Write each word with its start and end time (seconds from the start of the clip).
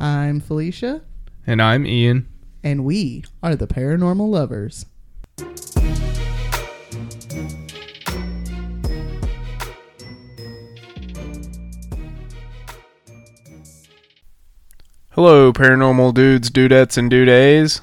I'm 0.00 0.40
Felicia, 0.40 1.02
And 1.46 1.60
I'm 1.62 1.86
Ian. 1.86 2.28
and 2.62 2.84
we 2.84 3.24
are 3.42 3.56
the 3.56 3.66
Paranormal 3.66 4.28
Lovers. 4.30 4.86
Hello, 15.10 15.52
paranormal 15.52 16.14
dudes, 16.14 16.50
dudettes, 16.50 16.96
and 16.96 17.10
dudays. 17.10 17.80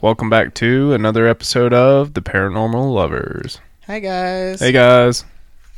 Welcome 0.00 0.30
back 0.30 0.54
to 0.54 0.92
another 0.92 1.26
episode 1.26 1.72
of 1.72 2.14
The 2.14 2.22
Paranormal 2.22 2.92
Lovers. 2.94 3.58
Hi, 3.86 3.98
guys. 3.98 4.60
Hey, 4.60 4.70
guys. 4.72 5.24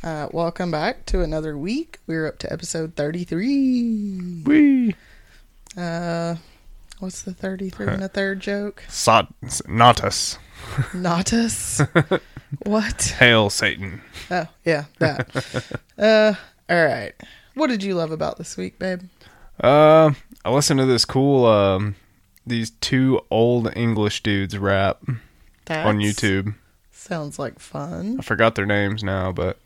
Uh, 0.03 0.27
welcome 0.31 0.69
back 0.69 1.05
to 1.07 1.21
another 1.21 1.57
week. 1.57 1.99
We're 2.07 2.27
up 2.27 2.37
to 2.39 2.51
episode 2.53 2.95
33. 2.95 4.43
Wee. 4.45 4.95
Uh, 5.77 6.35
what's 6.99 7.21
the 7.21 7.33
33 7.33 7.87
and 7.87 8.03
a 8.03 8.07
third 8.07 8.39
joke? 8.39 8.83
Sot- 8.87 9.33
not 9.67 10.03
us. 10.03 10.37
Not 10.93 11.33
us. 11.33 11.81
what? 12.63 13.15
Hail, 13.19 13.49
Satan. 13.49 14.01
Oh, 14.29 14.47
yeah, 14.65 14.85
that. 14.99 15.79
uh, 15.97 16.33
all 16.69 16.85
right. 16.85 17.13
What 17.53 17.67
did 17.67 17.83
you 17.83 17.95
love 17.95 18.11
about 18.11 18.37
this 18.37 18.57
week, 18.57 18.79
babe? 18.79 19.01
Uh, 19.59 20.11
I 20.43 20.51
listened 20.51 20.79
to 20.79 20.85
this 20.85 21.05
cool, 21.05 21.45
um, 21.45 21.95
these 22.45 22.71
two 22.81 23.21
old 23.29 23.75
English 23.75 24.23
dudes 24.23 24.57
rap 24.57 25.03
That's, 25.65 25.87
on 25.87 25.99
YouTube. 25.99 26.55
Sounds 26.91 27.37
like 27.39 27.59
fun. 27.59 28.17
I 28.19 28.23
forgot 28.23 28.55
their 28.55 28.65
names 28.65 29.03
now, 29.03 29.31
but 29.31 29.57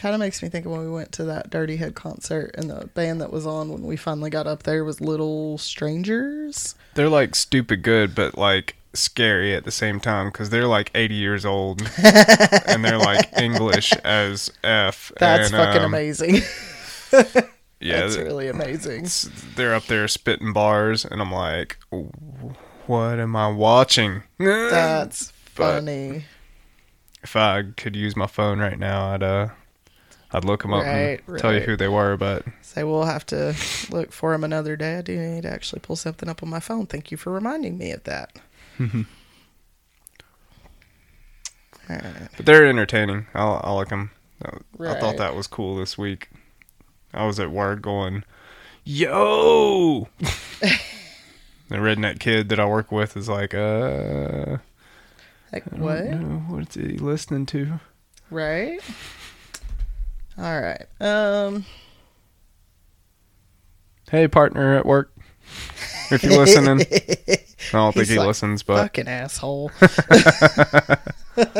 Kind 0.00 0.14
of 0.14 0.18
makes 0.18 0.42
me 0.42 0.48
think 0.48 0.64
of 0.64 0.72
when 0.72 0.80
we 0.80 0.90
went 0.90 1.12
to 1.12 1.24
that 1.24 1.50
Dirty 1.50 1.76
Head 1.76 1.94
concert 1.94 2.54
and 2.56 2.70
the 2.70 2.86
band 2.94 3.20
that 3.20 3.30
was 3.30 3.46
on 3.46 3.68
when 3.68 3.82
we 3.82 3.96
finally 3.96 4.30
got 4.30 4.46
up 4.46 4.62
there 4.62 4.82
was 4.82 4.98
Little 5.02 5.58
Strangers. 5.58 6.74
they're 6.94 7.10
like 7.10 7.34
stupid 7.34 7.82
good, 7.82 8.14
but 8.14 8.38
like 8.38 8.76
scary 8.94 9.54
at 9.54 9.64
the 9.64 9.70
same 9.70 10.00
time 10.00 10.28
because 10.28 10.48
they're 10.48 10.66
like 10.66 10.90
80 10.94 11.14
years 11.14 11.44
old 11.44 11.82
and 12.02 12.82
they're 12.82 12.96
like 12.98 13.28
English 13.38 13.92
as 14.02 14.50
F. 14.64 15.12
That's 15.18 15.52
and, 15.52 15.56
fucking 15.56 15.82
um, 15.82 15.92
amazing. 15.94 16.40
Yeah, 17.82 18.00
That's 18.00 18.16
really 18.18 18.48
amazing. 18.48 19.06
they're 19.56 19.74
up 19.74 19.86
there 19.86 20.06
spitting 20.06 20.52
bars, 20.52 21.06
and 21.06 21.18
I'm 21.22 21.32
like, 21.32 21.78
what 22.86 23.18
am 23.18 23.34
I 23.36 23.48
watching? 23.48 24.22
That's 24.38 25.32
But- 25.54 25.76
funny. 25.76 26.24
if 27.22 27.36
I 27.36 27.62
could 27.78 27.96
use 27.96 28.14
my 28.16 28.26
phone 28.26 28.58
right 28.58 28.78
now, 28.78 29.14
I'd 29.14 29.22
uh, 29.22 29.48
I'd 30.32 30.44
look 30.44 30.62
them 30.62 30.72
up 30.72 30.84
Right, 30.84 31.20
and 31.26 31.38
tell 31.38 31.52
you 31.52 31.60
who 31.60 31.76
they 31.76 31.88
were. 31.88 32.16
But 32.16 32.44
Say 32.62 32.84
we'll 32.84 33.04
have 33.04 33.26
to 33.26 33.54
look 33.90 34.12
for 34.12 34.32
him 34.32 34.44
another 34.44 34.76
day. 34.76 34.98
I 34.98 35.02
do 35.02 35.18
need 35.18 35.42
to 35.42 35.50
actually 35.52 35.80
pull 35.80 35.96
something 35.96 36.28
up 36.28 36.42
on 36.42 36.48
my 36.48 36.60
phone. 36.60 36.86
Thank 36.86 37.10
you 37.10 37.16
for 37.16 37.32
reminding 37.32 37.76
me 37.78 37.90
of 37.92 38.04
that. 38.04 38.38
Right. 41.88 42.28
but 42.36 42.46
they're 42.46 42.66
entertaining. 42.68 43.26
I'll 43.34 43.60
I'll 43.64 43.74
like 43.76 43.88
them. 43.88 44.12
I 44.80 44.94
thought 45.00 45.16
that 45.16 45.34
was 45.34 45.46
cool 45.48 45.74
this 45.76 45.98
week. 45.98 46.30
I 47.12 47.26
was 47.26 47.40
at 47.40 47.50
work 47.50 47.82
going, 47.82 48.22
yo. 48.84 50.06
the 50.20 51.76
redneck 51.76 52.20
kid 52.20 52.48
that 52.50 52.60
I 52.60 52.64
work 52.64 52.92
with 52.92 53.16
is 53.16 53.28
like, 53.28 53.52
uh, 53.54 54.58
Like 55.52 55.64
what? 55.72 56.04
what's 56.48 56.76
he 56.76 56.96
listening 56.96 57.44
to? 57.46 57.80
Right? 58.30 58.80
All 60.40 60.60
right. 60.60 60.86
Um 61.00 61.64
Hey, 64.10 64.26
partner 64.26 64.76
at 64.76 64.86
work. 64.86 65.12
If 66.10 66.24
you're 66.24 66.36
listening, 66.36 66.80
I 66.92 67.38
don't 67.72 67.94
think 67.94 68.08
he 68.08 68.18
like, 68.18 68.26
listens, 68.26 68.64
but 68.64 68.78
fucking 68.78 69.06
asshole. 69.06 69.70
I 71.36 71.54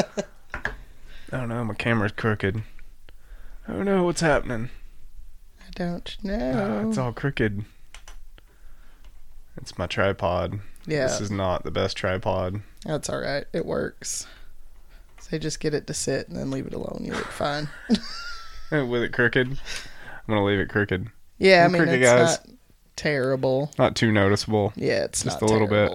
don't 1.30 1.48
know. 1.48 1.63
My 1.64 1.74
camera's 1.74 2.11
crooked. 2.13 2.63
I 3.68 3.73
don't 3.73 3.85
know 3.85 4.02
what's 4.02 4.20
happening. 4.20 4.70
I 5.61 5.70
don't 5.74 6.17
know. 6.24 6.89
it's 6.89 6.98
all 6.98 7.12
crooked. 7.12 7.64
It's 9.57 9.79
my 9.79 9.86
tripod. 9.86 10.58
yeah, 10.86 11.07
This 11.07 11.20
is 11.20 11.30
not 11.30 11.62
the 11.62 11.70
best 11.70 11.97
tripod. 11.97 12.62
that's 12.85 13.08
all 13.08 13.20
right. 13.20 13.45
It 13.52 13.64
works. 13.64 14.27
So 15.20 15.39
just 15.39 15.61
get 15.61 15.74
it 15.74 15.86
to 15.86 15.95
sit 15.95 16.27
and 16.29 16.36
then 16.36 16.51
leave 16.51 16.67
it 16.67 16.74
alone. 16.74 17.02
You 17.05 17.12
look 17.12 17.27
fine. 17.29 17.68
With 18.89 19.03
it 19.03 19.13
crooked, 19.13 19.48
I'm 19.48 19.57
gonna 20.29 20.45
leave 20.45 20.61
it 20.61 20.69
crooked. 20.69 21.08
Yeah, 21.39 21.64
I 21.64 21.69
mean 21.69 21.83
pretty, 21.83 22.03
it's 22.03 22.11
guys. 22.11 22.39
not 22.47 22.57
terrible. 22.97 23.70
Not 23.79 23.97
too 23.97 24.13
noticeable. 24.13 24.73
Yeah, 24.77 25.05
it's 25.05 25.25
Just 25.25 25.41
not 25.41 25.51
a 25.51 25.53
little 25.53 25.67
bit. 25.67 25.91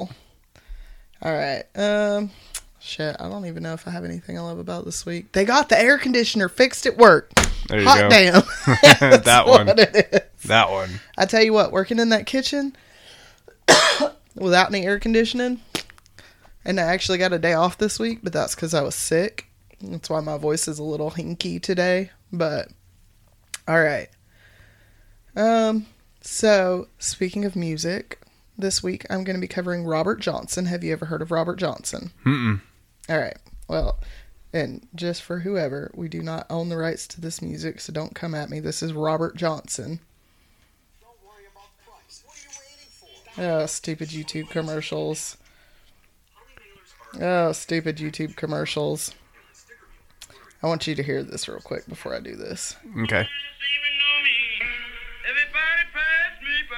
All 1.22 1.32
right. 1.34 1.64
Um, 1.76 2.32
shit. 2.80 3.16
I 3.20 3.30
don't 3.30 3.46
even 3.46 3.64
know 3.64 3.74
if 3.74 3.88
I 3.88 3.92
have 3.92 4.04
anything 4.04 4.38
I 4.38 4.42
love 4.42 4.60
about 4.60 4.86
this 4.86 5.06
week. 5.06 5.32
They 5.32 5.46
got 5.46 5.70
the 5.70 5.80
air 5.80 5.98
conditioner 5.98 6.50
fixed 6.50 6.86
at 6.86 6.98
work. 6.98 7.32
There 7.68 7.80
you 7.80 7.88
Hot 7.88 8.00
go. 8.00 8.10
damn. 8.10 8.42
That 9.24 9.46
one. 9.48 9.68
what 9.68 9.80
it 9.80 9.96
is. 10.14 10.48
That 10.48 10.70
one. 10.70 10.90
I 11.18 11.26
tell 11.26 11.42
you 11.42 11.54
what, 11.54 11.72
working 11.72 12.00
in 12.00 12.10
that 12.10 12.26
kitchen 12.26 12.76
without 14.36 14.68
any 14.70 14.86
air 14.86 15.00
conditioning, 15.00 15.62
and 16.64 16.80
I 16.80 16.84
actually 16.84 17.18
got 17.18 17.34
a 17.34 17.40
day 17.40 17.54
off 17.54 17.78
this 17.78 17.98
week, 18.00 18.20
but 18.22 18.34
that's 18.34 18.54
because 18.54 18.74
I 18.74 18.82
was 18.82 18.96
sick. 18.96 19.48
That's 19.82 20.10
why 20.10 20.20
my 20.20 20.38
voice 20.38 20.68
is 20.68 20.78
a 20.80 20.84
little 20.84 21.12
hinky 21.12 21.62
today. 21.62 22.12
But 22.32 22.70
all 23.68 23.82
right. 23.82 24.10
Um. 25.36 25.86
So 26.22 26.88
speaking 26.98 27.46
of 27.46 27.56
music, 27.56 28.20
this 28.58 28.82
week 28.82 29.06
I'm 29.10 29.24
going 29.24 29.36
to 29.36 29.42
be 29.42 29.48
covering 29.48 29.86
Robert 29.86 30.20
Johnson. 30.20 30.66
Have 30.66 30.84
you 30.84 30.92
ever 30.94 31.06
heard 31.06 31.22
of 31.22 31.32
Robert 31.32 31.58
Johnson? 31.58 32.12
Mm-mm. 32.26 32.62
All 33.10 33.18
right. 33.20 33.38
Well, 33.68 34.00
and 34.54 34.88
just 34.96 35.22
for 35.22 35.40
whoever, 35.40 35.92
we 35.94 36.08
do 36.08 36.22
not 36.22 36.48
own 36.50 36.70
the 36.70 36.78
rights 36.78 37.08
to 37.08 37.22
this 37.22 37.42
music, 37.42 37.80
so 37.80 37.92
don't 37.92 38.16
come 38.16 38.34
at 38.34 38.50
me. 38.50 38.60
This 38.60 38.82
is 38.82 38.94
Robert 38.94 39.36
Johnson. 39.36 40.00
Oh, 43.38 43.66
stupid 43.66 44.10
YouTube 44.10 44.50
commercials. 44.50 45.36
Oh, 47.20 47.52
stupid 47.52 47.98
YouTube 47.98 48.36
commercials. 48.38 49.14
I 50.66 50.68
want 50.68 50.88
you 50.88 50.96
to 50.96 51.04
hear 51.04 51.22
this 51.22 51.48
real 51.48 51.60
quick 51.60 51.88
before 51.88 52.16
I 52.16 52.20
do 52.20 52.36
this. 52.36 52.76
Okay. 53.04 53.28
Everybody 55.30 55.84
pass 55.94 56.42
me 56.42 56.56
by. 56.68 56.78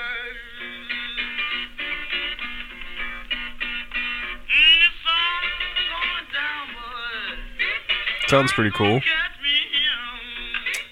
This 4.44 4.92
song's 5.06 5.80
going 5.88 6.28
down, 6.34 6.68
boy. 6.76 8.28
Sounds 8.28 8.52
pretty 8.52 8.72
cool. 8.72 9.00
Catch 9.00 9.42
me 9.42 9.56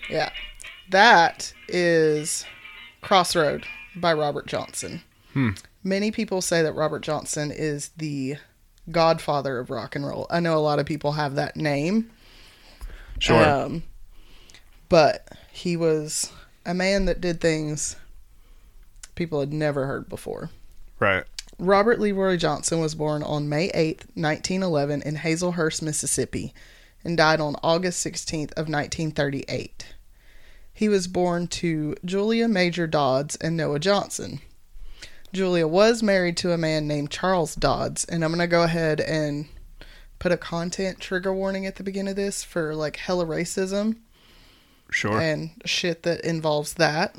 here. 0.08 0.18
Yeah. 0.18 0.30
That 0.92 1.54
is 1.68 2.46
Crossroad 3.02 3.66
by 3.98 4.14
Robert 4.14 4.48
Johnson. 4.48 5.02
Hmm. 5.34 5.50
Many 5.84 6.12
people 6.12 6.42
say 6.42 6.62
that 6.64 6.72
Robert 6.72 7.02
Johnson 7.02 7.52
is 7.52 7.90
the 7.98 8.38
godfather 8.90 9.60
of 9.60 9.70
rock 9.70 9.98
and 9.98 10.08
roll. 10.08 10.28
I 10.30 10.40
know 10.40 10.56
a 10.58 10.60
lot 10.60 10.80
of 10.80 10.86
people 10.86 11.12
have 11.12 11.36
that 11.36 11.58
name. 11.58 12.10
Sure. 13.20 13.44
Um, 13.44 13.84
but 14.90 15.28
he 15.52 15.78
was 15.78 16.32
a 16.66 16.74
man 16.74 17.06
that 17.06 17.22
did 17.22 17.40
things 17.42 17.96
people 19.16 19.40
had 19.40 19.54
never 19.54 19.86
heard 19.86 20.10
before. 20.10 20.50
right. 21.00 21.24
Robert 21.58 22.02
Leroy 22.02 22.36
Johnson 22.36 22.82
was 22.82 22.96
born 22.96 23.24
on 23.24 23.48
May 23.48 23.70
8th, 23.70 24.08
1911 24.16 25.04
in 25.04 25.16
Hazlehurst, 25.16 25.82
Mississippi 25.82 26.54
and 27.06 27.16
died 27.16 27.40
on 27.40 27.56
August 27.64 28.06
16th 28.06 28.52
of 28.54 28.68
1938. 28.68 29.94
He 30.74 30.90
was 30.90 31.08
born 31.08 31.48
to 31.48 31.96
Julia 32.04 32.48
Major 32.50 32.88
Dodds 32.88 33.38
and 33.38 33.56
Noah 33.56 33.80
Johnson. 33.80 34.42
Julia 35.32 35.68
was 35.68 36.04
married 36.04 36.36
to 36.38 36.52
a 36.52 36.58
man 36.58 36.88
named 36.88 37.12
Charles 37.12 37.56
Dodds, 37.56 38.04
and 38.06 38.26
I'm 38.26 38.32
going 38.32 38.40
to 38.40 38.48
go 38.48 38.64
ahead 38.64 39.00
and 39.00 39.48
put 40.20 40.32
a 40.32 40.38
content 40.38 41.00
trigger 41.00 41.34
warning 41.34 41.66
at 41.66 41.76
the 41.76 41.84
beginning 41.84 42.12
of 42.12 42.16
this 42.16 42.44
for 42.44 42.74
like 42.76 42.96
hella 42.98 43.26
racism 43.26 43.98
Sure. 44.90 45.20
and 45.20 45.52
shit 45.66 46.04
that 46.04 46.22
involves 46.22 46.76
that. 46.76 47.16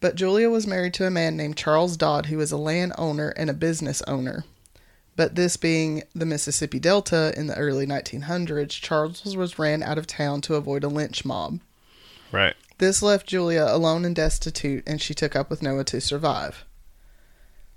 But 0.00 0.14
Julia 0.14 0.50
was 0.50 0.66
married 0.66 0.94
to 0.94 1.06
a 1.06 1.10
man 1.10 1.36
named 1.36 1.56
Charles 1.56 1.96
Dodd, 1.96 2.26
who 2.26 2.36
was 2.36 2.52
a 2.52 2.56
landowner 2.58 3.30
and 3.30 3.48
a 3.48 3.54
business 3.54 4.02
owner. 4.02 4.44
But 5.16 5.34
this 5.34 5.56
being 5.56 6.02
the 6.14 6.26
Mississippi 6.26 6.78
Delta 6.78 7.32
in 7.36 7.46
the 7.46 7.56
early 7.56 7.86
1900s, 7.86 8.70
Charles 8.72 9.34
was 9.34 9.58
ran 9.58 9.82
out 9.82 9.96
of 9.96 10.06
town 10.06 10.42
to 10.42 10.54
avoid 10.56 10.84
a 10.84 10.88
lynch 10.88 11.24
mob. 11.24 11.60
right. 12.32 12.54
This 12.78 13.00
left 13.00 13.26
Julia 13.26 13.64
alone 13.66 14.04
and 14.04 14.14
destitute, 14.14 14.84
and 14.86 15.00
she 15.00 15.14
took 15.14 15.34
up 15.34 15.48
with 15.48 15.62
Noah 15.62 15.84
to 15.84 15.98
survive. 15.98 16.65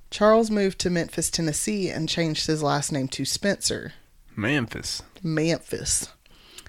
Charles 0.09 0.49
moved 0.49 0.79
to 0.79 0.89
Memphis, 0.89 1.29
Tennessee, 1.29 1.89
and 1.89 2.09
changed 2.09 2.47
his 2.47 2.63
last 2.63 2.91
name 2.91 3.07
to 3.09 3.25
Spencer. 3.25 3.93
Memphis. 4.35 5.03
Memphis. 5.21 6.09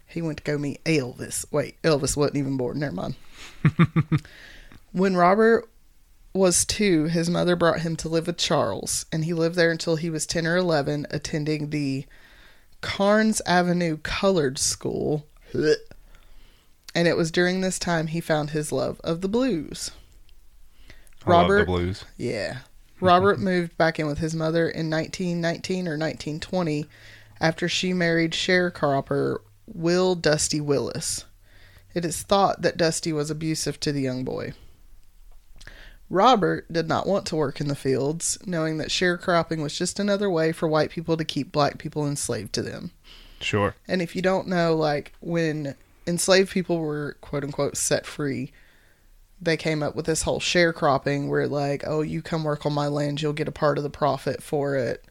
He 0.06 0.20
went 0.20 0.38
to 0.38 0.44
go 0.44 0.58
meet 0.58 0.82
Elvis. 0.84 1.44
Wait, 1.50 1.80
Elvis 1.82 2.16
wasn't 2.16 2.36
even 2.38 2.56
born. 2.56 2.80
Never 2.80 2.94
mind. 2.94 3.14
when 4.92 5.16
Robert 5.16 5.68
was 6.34 6.64
two, 6.64 7.04
his 7.04 7.30
mother 7.30 7.56
brought 7.56 7.80
him 7.80 7.96
to 7.96 8.08
live 8.08 8.26
with 8.26 8.36
Charles, 8.36 9.06
and 9.12 9.24
he 9.24 9.32
lived 9.32 9.54
there 9.54 9.70
until 9.70 9.96
he 9.96 10.10
was 10.10 10.26
10 10.26 10.46
or 10.46 10.56
11, 10.56 11.06
attending 11.10 11.70
the 11.70 12.06
Carnes 12.80 13.40
Avenue 13.46 13.98
Colored 14.02 14.58
School. 14.58 15.26
And 16.92 17.06
it 17.06 17.16
was 17.16 17.30
during 17.30 17.60
this 17.60 17.78
time 17.78 18.08
he 18.08 18.20
found 18.20 18.50
his 18.50 18.72
love 18.72 19.00
of 19.04 19.20
the 19.20 19.28
blues. 19.28 19.92
I 21.24 21.30
love 21.30 21.42
Robert- 21.42 21.58
the 21.60 21.66
blues. 21.66 22.04
Yeah. 22.16 22.58
Robert 23.00 23.38
moved 23.38 23.76
back 23.76 23.98
in 23.98 24.06
with 24.06 24.18
his 24.18 24.34
mother 24.34 24.68
in 24.68 24.90
1919 24.90 25.88
or 25.88 25.96
1920 25.96 26.86
after 27.40 27.68
she 27.68 27.92
married 27.92 28.32
sharecropper 28.32 29.38
Will 29.66 30.14
Dusty 30.14 30.60
Willis. 30.60 31.24
It 31.94 32.04
is 32.04 32.22
thought 32.22 32.62
that 32.62 32.76
Dusty 32.76 33.12
was 33.12 33.30
abusive 33.30 33.80
to 33.80 33.92
the 33.92 34.02
young 34.02 34.24
boy. 34.24 34.52
Robert 36.08 36.70
did 36.72 36.88
not 36.88 37.06
want 37.06 37.24
to 37.26 37.36
work 37.36 37.60
in 37.60 37.68
the 37.68 37.76
fields, 37.76 38.36
knowing 38.44 38.78
that 38.78 38.88
sharecropping 38.88 39.62
was 39.62 39.78
just 39.78 40.00
another 40.00 40.28
way 40.28 40.50
for 40.50 40.68
white 40.68 40.90
people 40.90 41.16
to 41.16 41.24
keep 41.24 41.52
black 41.52 41.78
people 41.78 42.06
enslaved 42.06 42.52
to 42.52 42.62
them. 42.62 42.90
Sure. 43.40 43.74
And 43.86 44.02
if 44.02 44.16
you 44.16 44.22
don't 44.22 44.48
know, 44.48 44.74
like 44.74 45.12
when 45.20 45.76
enslaved 46.06 46.50
people 46.50 46.78
were 46.78 47.16
quote 47.20 47.44
unquote 47.44 47.76
set 47.76 48.06
free, 48.06 48.52
they 49.40 49.56
came 49.56 49.82
up 49.82 49.94
with 49.96 50.06
this 50.06 50.22
whole 50.22 50.40
sharecropping 50.40 51.28
where 51.28 51.46
like, 51.48 51.82
oh, 51.86 52.02
you 52.02 52.20
come 52.22 52.44
work 52.44 52.66
on 52.66 52.72
my 52.72 52.88
land, 52.88 53.22
you'll 53.22 53.32
get 53.32 53.48
a 53.48 53.52
part 53.52 53.78
of 53.78 53.84
the 53.84 53.90
profit 53.90 54.42
for 54.42 54.76
it. 54.76 55.04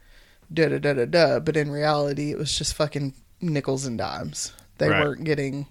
Da 0.53 0.67
da 0.69 0.77
da 0.79 0.93
da 0.93 1.05
da. 1.05 1.39
But 1.39 1.57
in 1.57 1.71
reality, 1.71 2.31
it 2.31 2.37
was 2.37 2.57
just 2.57 2.73
fucking 2.75 3.13
nickels 3.41 3.85
and 3.85 3.97
dimes. 3.97 4.53
They 4.77 4.89
Right. 4.89 5.01
weren't 5.03 5.23
getting 5.23 5.67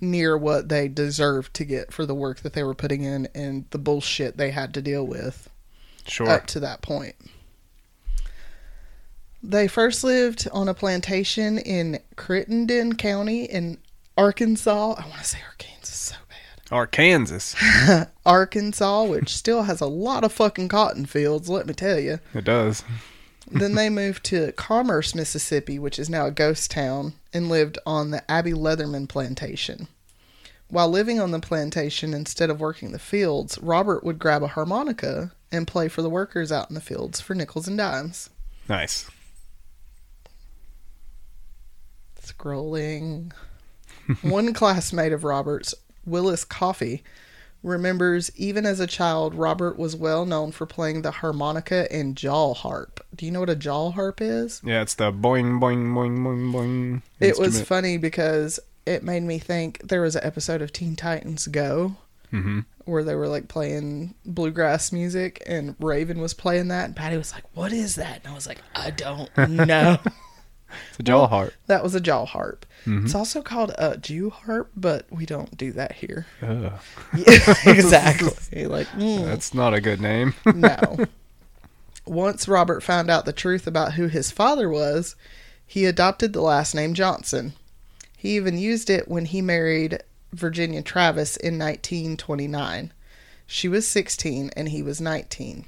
near 0.00 0.36
what 0.36 0.68
they 0.68 0.86
deserved 0.88 1.54
to 1.54 1.64
get 1.64 1.92
for 1.92 2.04
the 2.06 2.14
work 2.14 2.40
that 2.40 2.52
they 2.52 2.62
were 2.62 2.74
putting 2.74 3.02
in 3.02 3.26
and 3.34 3.64
the 3.70 3.78
bullshit 3.78 4.36
they 4.36 4.50
had 4.50 4.74
to 4.74 4.82
deal 4.82 5.06
with 5.06 5.48
Sure. 6.06 6.28
up 6.28 6.46
to 6.48 6.60
that 6.60 6.82
point. 6.82 7.16
They 9.42 9.68
first 9.68 10.02
lived 10.04 10.48
on 10.52 10.68
a 10.68 10.74
plantation 10.74 11.58
in 11.58 12.00
Crittenden 12.16 12.96
County 12.96 13.44
in 13.44 13.78
Arkansas. 14.16 14.94
I 14.98 15.06
want 15.08 15.20
to 15.22 15.24
say 15.24 15.38
Arkansas 15.48 16.14
so. 16.14 16.14
Arkansas. 16.70 18.04
Arkansas, 18.26 19.04
which 19.04 19.34
still 19.34 19.62
has 19.62 19.80
a 19.80 19.86
lot 19.86 20.24
of 20.24 20.32
fucking 20.32 20.68
cotton 20.68 21.06
fields, 21.06 21.48
let 21.48 21.66
me 21.66 21.74
tell 21.74 21.98
you. 21.98 22.20
It 22.34 22.44
does. 22.44 22.84
then 23.50 23.74
they 23.74 23.88
moved 23.90 24.24
to 24.24 24.52
Commerce, 24.52 25.14
Mississippi, 25.14 25.78
which 25.78 25.98
is 25.98 26.10
now 26.10 26.26
a 26.26 26.30
ghost 26.30 26.70
town, 26.70 27.14
and 27.32 27.48
lived 27.48 27.78
on 27.86 28.10
the 28.10 28.28
Abbey 28.30 28.52
Leatherman 28.52 29.08
plantation. 29.08 29.88
While 30.68 30.90
living 30.90 31.18
on 31.18 31.30
the 31.30 31.40
plantation 31.40 32.12
instead 32.12 32.50
of 32.50 32.60
working 32.60 32.92
the 32.92 32.98
fields, 32.98 33.58
Robert 33.58 34.04
would 34.04 34.18
grab 34.18 34.42
a 34.42 34.48
harmonica 34.48 35.32
and 35.50 35.66
play 35.66 35.88
for 35.88 36.02
the 36.02 36.10
workers 36.10 36.52
out 36.52 36.68
in 36.68 36.74
the 36.74 36.80
fields 36.80 37.22
for 37.22 37.34
nickels 37.34 37.66
and 37.66 37.78
dimes. 37.78 38.28
Nice. 38.68 39.10
Scrolling. 42.20 43.32
One 44.20 44.52
classmate 44.52 45.12
of 45.12 45.24
Robert's, 45.24 45.74
Willis 46.08 46.44
Coffey, 46.44 47.02
remembers 47.62 48.30
even 48.36 48.64
as 48.66 48.80
a 48.80 48.86
child, 48.86 49.34
Robert 49.34 49.78
was 49.78 49.96
well 49.96 50.24
known 50.24 50.52
for 50.52 50.66
playing 50.66 51.02
the 51.02 51.10
harmonica 51.10 51.90
and 51.92 52.16
jaw 52.16 52.54
harp. 52.54 53.04
Do 53.14 53.26
you 53.26 53.32
know 53.32 53.40
what 53.40 53.50
a 53.50 53.56
jaw 53.56 53.90
harp 53.90 54.20
is? 54.20 54.60
Yeah, 54.64 54.82
it's 54.82 54.94
the 54.94 55.12
boing 55.12 55.58
boing 55.60 55.92
boing 55.92 56.18
boing 56.18 56.52
boing. 56.52 57.02
It 57.20 57.38
was 57.38 57.60
funny 57.62 57.96
because 57.98 58.60
it 58.86 59.02
made 59.02 59.22
me 59.22 59.38
think 59.38 59.80
there 59.88 60.02
was 60.02 60.16
an 60.16 60.24
episode 60.24 60.62
of 60.62 60.72
Teen 60.72 60.96
Titans 60.96 61.46
Go 61.48 61.96
Mhm. 62.32 62.64
where 62.84 63.02
they 63.04 63.14
were 63.14 63.28
like 63.28 63.48
playing 63.48 64.14
bluegrass 64.24 64.92
music 64.92 65.42
and 65.46 65.74
Raven 65.80 66.20
was 66.20 66.34
playing 66.34 66.68
that 66.68 66.84
and 66.86 66.94
Patty 66.96 67.16
was 67.16 67.32
like, 67.32 67.44
What 67.54 67.72
is 67.72 67.96
that? 67.96 68.20
And 68.24 68.32
I 68.32 68.34
was 68.34 68.46
like, 68.46 68.60
I 68.74 68.90
don't 68.90 69.30
know. 69.48 69.98
It's 70.90 71.00
a 71.00 71.02
jaw 71.02 71.26
harp. 71.26 71.54
that 71.66 71.82
was 71.82 71.94
a 71.94 72.00
jaw 72.00 72.24
harp. 72.26 72.66
Mhm. 72.84 73.04
It's 73.04 73.14
also 73.14 73.42
called 73.42 73.72
a 73.78 73.96
Jew 73.96 74.30
harp, 74.30 74.70
but 74.76 75.06
we 75.10 75.26
don't 75.26 75.56
do 75.56 75.72
that 75.72 75.92
here. 75.92 76.26
Yeah, 76.42 77.54
exactly. 77.66 78.66
like, 78.66 78.86
mm, 78.88 79.24
That's 79.24 79.54
not 79.54 79.74
a 79.74 79.80
good 79.80 80.00
name. 80.00 80.34
no. 80.46 81.06
Once 82.06 82.48
Robert 82.48 82.82
found 82.82 83.10
out 83.10 83.24
the 83.26 83.32
truth 83.32 83.66
about 83.66 83.94
who 83.94 84.06
his 84.08 84.30
father 84.30 84.68
was, 84.68 85.14
he 85.66 85.84
adopted 85.84 86.32
the 86.32 86.40
last 86.40 86.74
name 86.74 86.94
Johnson. 86.94 87.52
He 88.16 88.36
even 88.36 88.56
used 88.58 88.88
it 88.90 89.08
when 89.08 89.26
he 89.26 89.42
married 89.42 90.02
Virginia 90.32 90.82
Travis 90.82 91.36
in 91.36 91.58
1929. 91.58 92.92
She 93.46 93.68
was 93.68 93.86
16 93.86 94.50
and 94.56 94.68
he 94.70 94.82
was 94.82 95.00
19. 95.00 95.66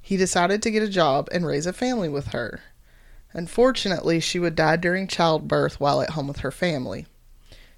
He 0.00 0.16
decided 0.16 0.62
to 0.62 0.70
get 0.70 0.82
a 0.82 0.88
job 0.88 1.28
and 1.32 1.46
raise 1.46 1.66
a 1.66 1.72
family 1.72 2.08
with 2.08 2.28
her. 2.28 2.60
Unfortunately, 3.32 4.20
she 4.20 4.38
would 4.38 4.56
die 4.56 4.76
during 4.76 5.06
childbirth 5.06 5.78
while 5.78 6.00
at 6.00 6.10
home 6.10 6.28
with 6.28 6.38
her 6.38 6.50
family. 6.50 7.06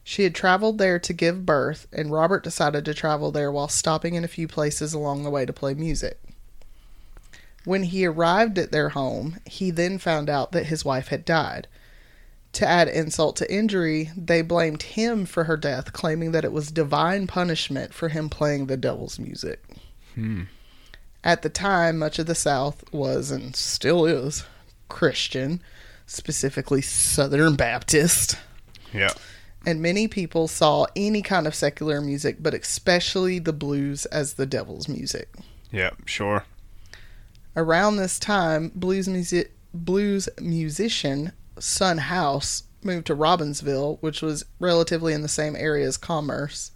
She 0.02 0.22
had 0.24 0.34
traveled 0.34 0.78
there 0.78 0.98
to 0.98 1.12
give 1.12 1.46
birth, 1.46 1.86
and 1.92 2.10
Robert 2.10 2.42
decided 2.42 2.84
to 2.84 2.94
travel 2.94 3.30
there 3.30 3.52
while 3.52 3.68
stopping 3.68 4.14
in 4.14 4.24
a 4.24 4.28
few 4.28 4.48
places 4.48 4.92
along 4.92 5.22
the 5.22 5.30
way 5.30 5.44
to 5.44 5.52
play 5.52 5.74
music. 5.74 6.20
When 7.64 7.84
he 7.84 8.06
arrived 8.06 8.58
at 8.58 8.72
their 8.72 8.90
home, 8.90 9.38
he 9.44 9.70
then 9.70 9.98
found 9.98 10.30
out 10.30 10.52
that 10.52 10.66
his 10.66 10.84
wife 10.84 11.08
had 11.08 11.24
died. 11.24 11.68
To 12.54 12.66
add 12.66 12.88
insult 12.88 13.36
to 13.36 13.52
injury, 13.52 14.10
they 14.16 14.42
blamed 14.42 14.82
him 14.82 15.26
for 15.26 15.44
her 15.44 15.56
death, 15.56 15.92
claiming 15.92 16.32
that 16.32 16.44
it 16.44 16.52
was 16.52 16.70
divine 16.70 17.26
punishment 17.26 17.94
for 17.94 18.08
him 18.08 18.28
playing 18.28 18.66
the 18.66 18.76
devil's 18.76 19.18
music. 19.18 19.62
Hmm. 20.14 20.44
At 21.22 21.42
the 21.42 21.50
time, 21.50 21.98
much 21.98 22.18
of 22.18 22.26
the 22.26 22.34
South 22.34 22.82
was, 22.92 23.30
and 23.30 23.54
still 23.54 24.06
is, 24.06 24.44
Christian, 24.90 25.62
specifically 26.06 26.82
Southern 26.82 27.54
Baptist 27.56 28.36
Yeah. 28.92 29.12
and 29.64 29.80
many 29.80 30.06
people 30.08 30.46
saw 30.48 30.86
any 30.94 31.22
kind 31.22 31.46
of 31.46 31.54
secular 31.54 32.00
music, 32.02 32.42
but 32.42 32.52
especially 32.52 33.38
the 33.38 33.52
blues, 33.54 34.04
as 34.06 34.34
the 34.34 34.44
devil's 34.46 34.88
music. 34.88 35.28
Yeah. 35.72 35.90
Sure. 36.04 36.44
Around 37.56 37.96
this 37.96 38.18
time, 38.18 38.70
blues 38.74 39.08
music 39.08 39.52
blues 39.72 40.28
musician 40.40 41.32
Son 41.58 41.98
House 41.98 42.64
moved 42.82 43.06
to 43.06 43.14
Robbinsville, 43.14 43.98
which 44.00 44.20
was 44.22 44.44
relatively 44.58 45.12
in 45.12 45.22
the 45.22 45.28
same 45.28 45.54
area 45.54 45.86
as 45.86 45.96
Commerce. 45.96 46.72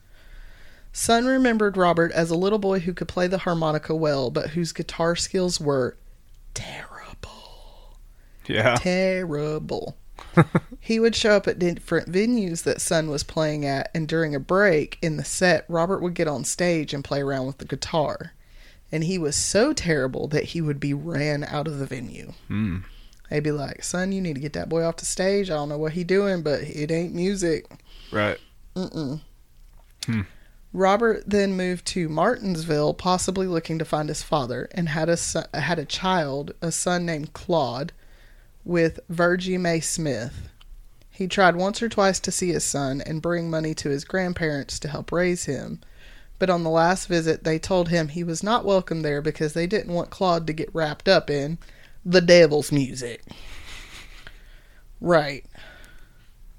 Son 0.93 1.27
remembered 1.27 1.77
Robert 1.77 2.13
as 2.13 2.31
a 2.31 2.37
little 2.37 2.59
boy 2.61 2.79
who 2.81 2.93
could 2.95 3.09
play 3.09 3.27
the 3.27 3.39
harmonica 3.39 3.95
well, 3.97 4.31
but 4.31 4.51
whose 4.51 4.73
guitar 4.73 5.17
skills 5.17 5.61
were 5.61 5.97
terrible. 6.55 6.94
Yeah. 8.47 8.77
Terrible. 8.77 9.97
he 10.81 11.01
would 11.01 11.15
show 11.15 11.33
up 11.33 11.49
at 11.49 11.59
different 11.59 12.11
venues 12.11 12.63
that 12.63 12.81
Son 12.81 13.11
was 13.11 13.23
playing 13.23 13.65
at, 13.65 13.91
and 13.95 14.07
during 14.07 14.35
a 14.35 14.41
break 14.41 14.99
in 15.03 15.17
the 15.17 15.25
set, 15.25 15.65
Robert 15.69 16.01
would 16.01 16.15
get 16.15 16.29
on 16.29 16.45
stage 16.45 16.95
and 16.95 17.05
play 17.05 17.21
around 17.21 17.47
with 17.47 17.59
the 17.59 17.65
guitar. 17.65 18.33
And 18.93 19.05
he 19.05 19.19
was 19.19 19.35
so 19.35 19.73
terrible 19.73 20.29
that 20.29 20.45
he 20.45 20.61
would 20.61 20.79
be 20.79 20.95
ran 20.95 21.45
out 21.45 21.67
of 21.67 21.79
the 21.79 21.87
venue. 21.87 22.33
Hmm. 22.49 22.79
They'd 23.31 23.43
be 23.43 23.51
like, 23.51 23.83
"Son, 23.83 24.13
you 24.13 24.21
need 24.21 24.35
to 24.35 24.41
get 24.41 24.53
that 24.53 24.69
boy 24.69 24.85
off 24.85 24.99
the 24.99 25.05
stage. 25.05 25.51
I 25.51 25.55
don't 25.55 25.69
know 25.69 25.79
what 25.79 25.95
he 25.95 26.05
doing, 26.05 26.43
but 26.43 26.61
it 26.61 26.91
ain't 26.91 27.15
music." 27.15 27.67
Right. 28.13 28.39
Mm-mm. 28.77 29.21
Hmm. 30.07 30.21
Robert 30.73 31.23
then 31.27 31.57
moved 31.57 31.87
to 31.87 32.09
Martinsville, 32.09 32.95
possibly 32.95 33.47
looking 33.47 33.79
to 33.79 33.85
find 33.85 34.09
his 34.09 34.23
father, 34.23 34.69
and 34.73 34.89
had 34.89 35.09
a 35.09 35.17
son, 35.17 35.47
had 35.55 35.79
a 35.79 35.85
child, 35.85 36.53
a 36.61 36.71
son 36.71 37.07
named 37.07 37.33
Claude, 37.33 37.93
with 38.65 39.01
Virgie 39.09 39.59
Mae 39.59 39.81
Smith. 39.81 40.49
He 41.11 41.29
tried 41.29 41.57
once 41.57 41.81
or 41.83 41.89
twice 41.89 42.19
to 42.21 42.33
see 42.33 42.49
his 42.53 42.65
son 42.65 43.01
and 43.01 43.23
bring 43.23 43.49
money 43.49 43.75
to 43.75 43.91
his 43.91 44.05
grandparents 44.05 44.79
to 44.81 44.89
help 44.89 45.13
raise 45.13 45.45
him, 45.45 45.81
but 46.39 46.51
on 46.51 46.65
the 46.65 46.71
last 46.71 47.07
visit 47.07 47.45
they 47.45 47.59
told 47.59 47.89
him 47.89 48.09
he 48.09 48.25
was 48.25 48.43
not 48.43 48.65
welcome 48.65 49.03
there 49.03 49.23
because 49.23 49.53
they 49.53 49.67
didn't 49.67 49.95
want 49.95 50.11
Claude 50.11 50.47
to 50.47 50.53
get 50.53 50.75
wrapped 50.75 51.09
up 51.09 51.31
in 51.31 51.59
the 52.05 52.21
devil's 52.21 52.73
music. 52.73 53.23
Right. 55.01 55.45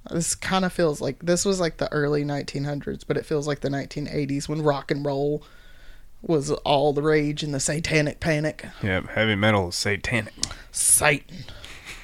This 0.10 0.36
kind 0.36 0.64
of 0.64 0.72
feels 0.72 1.02
like 1.02 1.20
this 1.26 1.46
was 1.46 1.60
like 1.60 1.78
the 1.78 1.92
early 1.92 2.24
1900s, 2.24 3.04
but 3.08 3.18
it 3.18 3.26
feels 3.26 3.48
like 3.48 3.62
the 3.62 3.70
1980s 3.70 4.48
when 4.48 4.62
rock 4.62 4.92
and 4.92 5.04
roll 5.06 5.44
was 6.22 6.52
all 6.52 6.94
the 6.94 7.02
rage 7.02 7.44
and 7.44 7.54
the 7.54 7.60
satanic 7.60 8.20
panic. 8.20 8.66
Yep, 8.82 9.10
Heavy 9.10 9.36
metal 9.36 9.70
is 9.70 9.76
satanic. 9.76 10.34
Satan. 10.72 11.46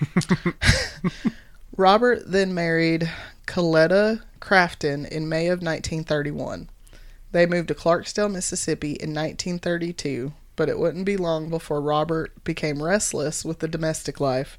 Robert 1.77 2.23
then 2.25 2.53
married 2.53 3.09
Coletta 3.47 4.21
Crafton 4.39 5.07
in 5.07 5.29
May 5.29 5.47
of 5.47 5.59
1931. 5.59 6.69
They 7.31 7.45
moved 7.45 7.69
to 7.69 7.75
Clarksdale, 7.75 8.31
Mississippi 8.31 8.91
in 8.91 9.13
1932, 9.13 10.33
but 10.55 10.69
it 10.69 10.79
wouldn't 10.79 11.05
be 11.05 11.17
long 11.17 11.49
before 11.49 11.81
Robert 11.81 12.43
became 12.43 12.83
restless 12.83 13.45
with 13.45 13.59
the 13.59 13.67
domestic 13.67 14.19
life. 14.19 14.57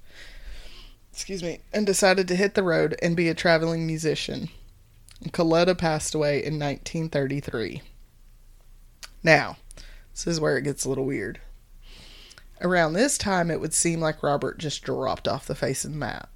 Excuse 1.12 1.42
me, 1.42 1.60
and 1.72 1.84
decided 1.84 2.26
to 2.28 2.36
hit 2.36 2.54
the 2.54 2.62
road 2.62 2.96
and 3.02 3.14
be 3.14 3.28
a 3.28 3.34
traveling 3.34 3.86
musician. 3.86 4.48
Coletta 5.28 5.76
passed 5.76 6.14
away 6.14 6.38
in 6.38 6.58
1933. 6.58 7.82
Now, 9.22 9.58
This 10.12 10.26
is 10.26 10.40
where 10.40 10.58
it 10.58 10.64
gets 10.64 10.84
a 10.84 10.88
little 10.88 11.04
weird. 11.04 11.40
Around 12.62 12.92
this 12.92 13.18
time, 13.18 13.50
it 13.50 13.60
would 13.60 13.74
seem 13.74 14.00
like 14.00 14.22
Robert 14.22 14.58
just 14.58 14.82
dropped 14.82 15.26
off 15.26 15.46
the 15.46 15.54
face 15.54 15.84
of 15.84 15.92
the 15.92 15.98
map. 15.98 16.30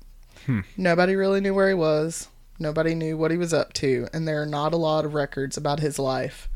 Hmm. 0.44 0.60
Nobody 0.76 1.14
really 1.16 1.40
knew 1.40 1.54
where 1.54 1.68
he 1.68 1.74
was. 1.74 2.28
Nobody 2.58 2.94
knew 2.94 3.16
what 3.16 3.30
he 3.30 3.36
was 3.36 3.52
up 3.52 3.72
to, 3.74 4.08
and 4.12 4.26
there 4.26 4.42
are 4.42 4.46
not 4.46 4.72
a 4.72 4.78
lot 4.78 5.04
of 5.04 5.14
records 5.14 5.56
about 5.56 5.80
his 5.80 5.98
life. 5.98 6.48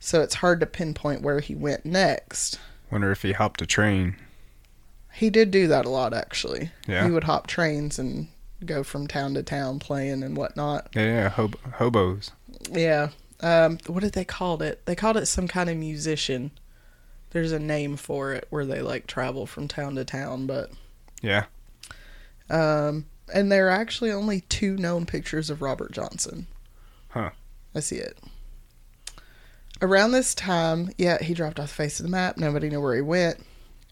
So 0.00 0.20
it's 0.20 0.34
hard 0.36 0.60
to 0.60 0.66
pinpoint 0.66 1.22
where 1.22 1.40
he 1.40 1.54
went 1.54 1.86
next. 1.86 2.58
Wonder 2.90 3.10
if 3.10 3.22
he 3.22 3.32
hopped 3.32 3.62
a 3.62 3.66
train. 3.66 4.16
He 5.12 5.30
did 5.30 5.50
do 5.50 5.68
that 5.68 5.84
a 5.86 5.90
lot, 5.90 6.12
actually. 6.12 6.70
Yeah. 6.86 7.04
He 7.04 7.10
would 7.10 7.24
hop 7.24 7.46
trains 7.46 7.98
and 7.98 8.28
go 8.66 8.82
from 8.82 9.06
town 9.06 9.34
to 9.34 9.42
town 9.42 9.78
playing 9.78 10.22
and 10.22 10.36
whatnot. 10.36 10.88
Yeah, 10.94 11.02
yeah, 11.04 11.28
hob- 11.28 11.58
hobos. 11.74 12.32
Yeah. 12.70 13.10
Um, 13.40 13.78
what 13.86 14.02
did 14.02 14.12
they 14.12 14.24
call 14.24 14.60
it? 14.62 14.84
They 14.86 14.94
called 14.96 15.16
it 15.16 15.26
some 15.26 15.48
kind 15.48 15.70
of 15.70 15.76
musician. 15.76 16.50
There's 17.34 17.50
a 17.52 17.58
name 17.58 17.96
for 17.96 18.32
it 18.32 18.46
where 18.50 18.64
they 18.64 18.80
like 18.80 19.08
travel 19.08 19.44
from 19.44 19.66
town 19.66 19.96
to 19.96 20.04
town, 20.04 20.46
but 20.46 20.70
Yeah. 21.20 21.46
um, 22.48 23.06
and 23.32 23.50
there 23.50 23.66
are 23.66 23.70
actually 23.70 24.12
only 24.12 24.42
two 24.42 24.76
known 24.76 25.04
pictures 25.04 25.50
of 25.50 25.60
Robert 25.60 25.90
Johnson. 25.90 26.46
Huh. 27.08 27.30
I 27.74 27.80
see 27.80 27.96
it. 27.96 28.16
Around 29.82 30.12
this 30.12 30.32
time, 30.32 30.90
yeah, 30.96 31.20
he 31.20 31.34
dropped 31.34 31.58
off 31.58 31.70
the 31.70 31.74
face 31.74 31.98
of 31.98 32.04
the 32.04 32.10
map. 32.10 32.36
Nobody 32.38 32.68
knew 32.70 32.80
where 32.80 32.94
he 32.94 33.00
went. 33.00 33.44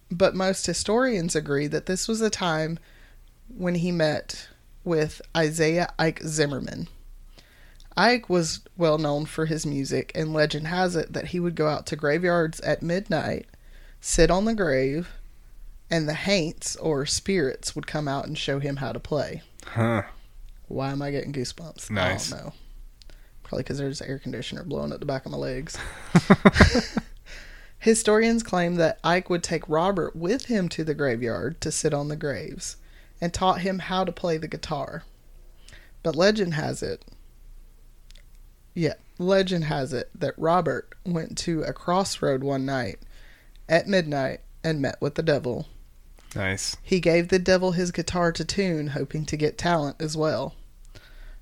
But 0.09 0.37
most 0.37 0.65
historians 0.65 1.35
agree 1.35 1.67
that 1.67 1.87
this 1.87 2.07
was 2.07 2.21
a 2.21 2.31
time 2.31 2.79
when 3.49 3.75
he 3.75 3.91
met 3.91 4.49
with 4.85 5.21
Isaiah 5.37 5.93
Ike 5.99 6.21
Zimmerman. 6.25 6.87
Ike 7.97 8.29
was 8.29 8.61
well 8.77 8.99
known 8.99 9.27
for 9.27 9.47
his 9.47 9.67
music, 9.67 10.13
and 10.15 10.33
legend 10.33 10.67
has 10.69 10.97
it 10.97 11.13
that 11.13 11.29
he 11.29 11.41
would 11.41 11.55
go 11.55 11.69
out 11.69 11.87
to 11.87 11.97
graveyards 11.97 12.61
at 12.61 12.83
midnight, 12.83 13.47
sit 14.01 14.31
on 14.31 14.45
the 14.45 14.55
grave, 14.55 15.09
and 15.91 16.09
the 16.09 16.15
haints 16.15 16.77
or 16.77 17.05
spirits 17.05 17.77
would 17.77 17.87
come 17.87 18.09
out 18.09 18.27
and 18.27 18.39
show 18.39 18.59
him 18.59 18.77
how 18.77 18.93
to 18.93 19.01
play. 19.01 19.43
Huh. 19.67 20.03
Why 20.69 20.91
am 20.91 21.03
I 21.03 21.11
getting 21.11 21.33
goosebumps? 21.33 21.91
Nice. 21.91 22.33
I 22.33 22.37
don't 22.37 22.47
know. 22.47 22.53
Probably 23.43 23.63
because 23.63 23.79
there's 23.79 24.01
air 24.01 24.19
conditioner 24.19 24.65
blowing 24.65 24.93
at 24.93 25.01
the 25.01 25.07
back 25.07 25.27
of 25.27 25.33
my 25.33 25.39
legs. 25.39 25.77
Historians 27.79 28.43
claim 28.43 28.77
that 28.77 29.01
Ike 29.05 29.29
would 29.29 29.43
take 29.43 29.69
Robert 29.69 30.17
with 30.17 30.47
him 30.47 30.69
to 30.71 30.85
the 30.85 30.95
graveyard 30.95 31.61
to 31.61 31.71
sit 31.71 31.93
on 31.93 32.09
the 32.09 32.17
graves 32.17 32.77
and 33.21 33.35
taught 33.35 33.61
him 33.61 33.81
how 33.81 34.05
to 34.05 34.13
play 34.13 34.39
the 34.39 34.49
guitar. 34.49 35.03
But 36.03 36.17
legend 36.17 36.55
has 36.55 36.83
it, 36.83 37.05
yeah, 38.75 38.95
legend 39.19 39.65
has 39.65 39.93
it 39.93 40.11
that 40.15 40.35
Robert 40.37 40.95
went 41.05 41.37
to 41.39 41.63
a 41.63 41.73
crossroad 41.73 42.43
one 42.43 42.65
night 42.65 42.99
at 43.69 43.87
midnight 43.87 44.41
and 44.65 44.81
met 44.81 45.01
with 45.01 45.15
the 45.15 45.23
devil. 45.23 45.67
Nice. 46.35 46.77
He 46.83 47.01
gave 47.01 47.29
the 47.29 47.39
devil 47.39 47.73
his 47.73 47.91
guitar 47.91 48.33
to 48.33 48.45
tune, 48.45 48.89
hoping 48.89 49.27
to 49.27 49.37
get 49.37 49.59
talent 49.59 49.97
as 50.01 50.17
well. 50.17 50.55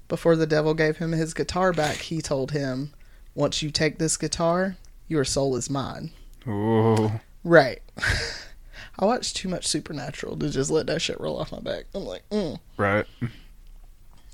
Before 0.09 0.35
the 0.35 0.47
devil 0.47 0.75
gave 0.75 0.97
him 0.97 1.13
his 1.13 1.35
guitar 1.35 1.73
back, 1.73 1.97
he 1.97 2.21
told 2.21 2.51
him, 2.51 2.93
Once 3.35 3.63
you 3.63 3.71
take 3.71 3.99
this 3.99 4.17
guitar, 4.17 4.77
your 5.07 5.25
soul 5.25 5.55
is 5.57 5.71
mine. 5.71 6.11
Ooh. 6.49 7.13
Right. 7.45 7.81
I 8.99 9.05
watched 9.05 9.37
too 9.37 9.49
much 9.49 9.67
Supernatural 9.67 10.37
to 10.39 10.51
just 10.51 10.71
let 10.71 10.87
that 10.89 11.01
shit 11.01 11.21
roll 11.21 11.39
off 11.39 11.53
my 11.53 11.61
back. 11.61 11.85
I'm 11.95 12.05
like, 12.05 12.29
mm. 12.31 12.59
Right. 12.77 13.07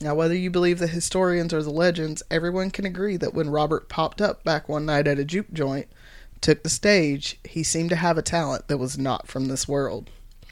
Now, 0.00 0.14
whether 0.14 0.34
you 0.34 0.50
believe 0.50 0.78
the 0.78 0.86
historians 0.86 1.54
or 1.54 1.62
the 1.62 1.70
legends, 1.70 2.22
everyone 2.30 2.70
can 2.70 2.84
agree 2.84 3.16
that 3.16 3.32
when 3.32 3.48
Robert 3.48 3.88
popped 3.88 4.20
up 4.20 4.44
back 4.44 4.68
one 4.68 4.84
night 4.84 5.08
at 5.08 5.18
a 5.18 5.24
juke 5.24 5.52
joint, 5.52 5.88
took 6.42 6.62
the 6.62 6.68
stage, 6.68 7.38
he 7.44 7.62
seemed 7.62 7.90
to 7.90 7.96
have 7.96 8.18
a 8.18 8.22
talent 8.22 8.68
that 8.68 8.76
was 8.76 8.98
not 8.98 9.26
from 9.26 9.46
this 9.46 9.66
world. 9.66 10.10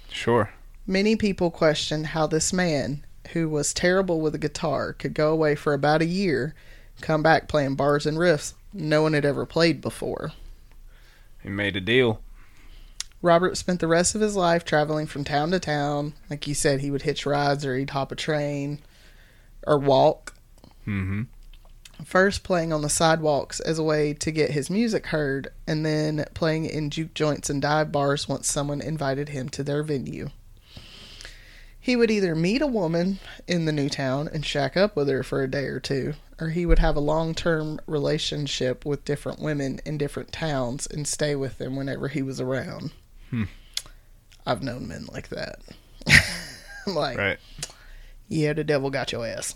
Sure. 0.09 0.51
Many 0.87 1.15
people 1.15 1.51
question 1.51 2.05
how 2.05 2.27
this 2.27 2.55
man, 2.55 3.05
who 3.33 3.51
was 3.51 3.75
terrible 3.75 4.21
with 4.21 4.35
a 4.35 4.39
guitar, 4.39 4.95
could 4.95 5.13
go 5.13 5.31
away 5.31 5.55
for 5.55 5.75
about 5.75 6.01
a 6.01 6.07
year, 6.07 6.55
come 7.03 7.23
back 7.23 7.47
playing 7.47 7.75
bars 7.75 8.07
and 8.07 8.17
riffs 8.17 8.55
no 8.73 9.03
one 9.03 9.13
had 9.13 9.25
ever 9.25 9.45
played 9.47 9.81
before. 9.81 10.33
He 11.43 11.49
made 11.51 11.77
a 11.77 11.81
deal. 11.81 12.21
Robert 13.23 13.57
spent 13.57 13.81
the 13.81 13.87
rest 13.87 14.15
of 14.15 14.21
his 14.21 14.37
life 14.37 14.65
traveling 14.65 15.07
from 15.07 15.23
town 15.23 15.51
to 15.51 15.61
town. 15.61 16.15
Like 16.29 16.47
you 16.47 16.55
said, 16.55 16.81
he 16.81 16.91
would 16.91 17.03
hitch 17.03 17.25
rides 17.25 17.65
or 17.65 17.77
he'd 17.77 17.91
hop 17.91 18.11
a 18.11 18.17
train 18.17 18.81
or 19.66 19.78
walk. 19.78 20.35
Mm-hmm. 20.87 21.23
First 22.04 22.42
playing 22.42 22.73
on 22.73 22.83
the 22.83 22.88
sidewalks 22.88 23.61
as 23.61 23.78
a 23.78 23.83
way 23.83 24.14
to 24.14 24.30
get 24.30 24.50
his 24.50 24.68
music 24.68 25.06
heard, 25.06 25.49
and 25.66 25.87
then 25.87 26.25
playing 26.35 26.66
in 26.66 26.90
juke 26.90 27.14
joints 27.14 27.49
and 27.49 27.62
dive 27.62 27.92
bars 27.92 28.28
once 28.28 28.50
someone 28.50 28.80
invited 28.80 29.30
him 29.30 29.49
to 29.50 29.62
their 29.62 29.83
venue. 29.83 30.30
He 31.85 31.97
would 31.97 32.11
either 32.11 32.35
meet 32.35 32.62
a 32.62 32.66
woman 32.66 33.18
in 33.47 33.66
the 33.66 33.73
new 33.73 33.90
town 33.90 34.28
and 34.33 34.44
shack 34.44 34.75
up 34.75 34.97
with 34.97 35.06
her 35.09 35.23
for 35.23 35.42
a 35.42 35.50
day 35.50 35.66
or 35.66 35.78
two, 35.78 36.14
or 36.40 36.49
he 36.49 36.64
would 36.64 36.78
have 36.78 36.97
a 36.97 37.00
long 37.00 37.35
term 37.35 37.78
relationship 37.87 38.87
with 38.87 39.04
different 39.04 39.38
women 39.38 39.80
in 39.85 39.99
different 39.99 40.33
towns 40.33 40.87
and 40.87 41.06
stay 41.06 41.37
with 41.37 41.59
them 41.59 41.76
whenever 41.76 42.09
he 42.09 42.23
was 42.23 42.40
around. 42.40 42.92
Hmm. 43.28 43.44
I've 44.47 44.62
known 44.62 44.88
men 44.88 45.06
like 45.12 45.28
that. 45.28 45.61
like, 46.87 47.18
Right. 47.18 47.38
Yeah, 48.28 48.52
the 48.52 48.64
devil 48.64 48.90
got 48.90 49.12
your 49.12 49.26
ass. 49.26 49.54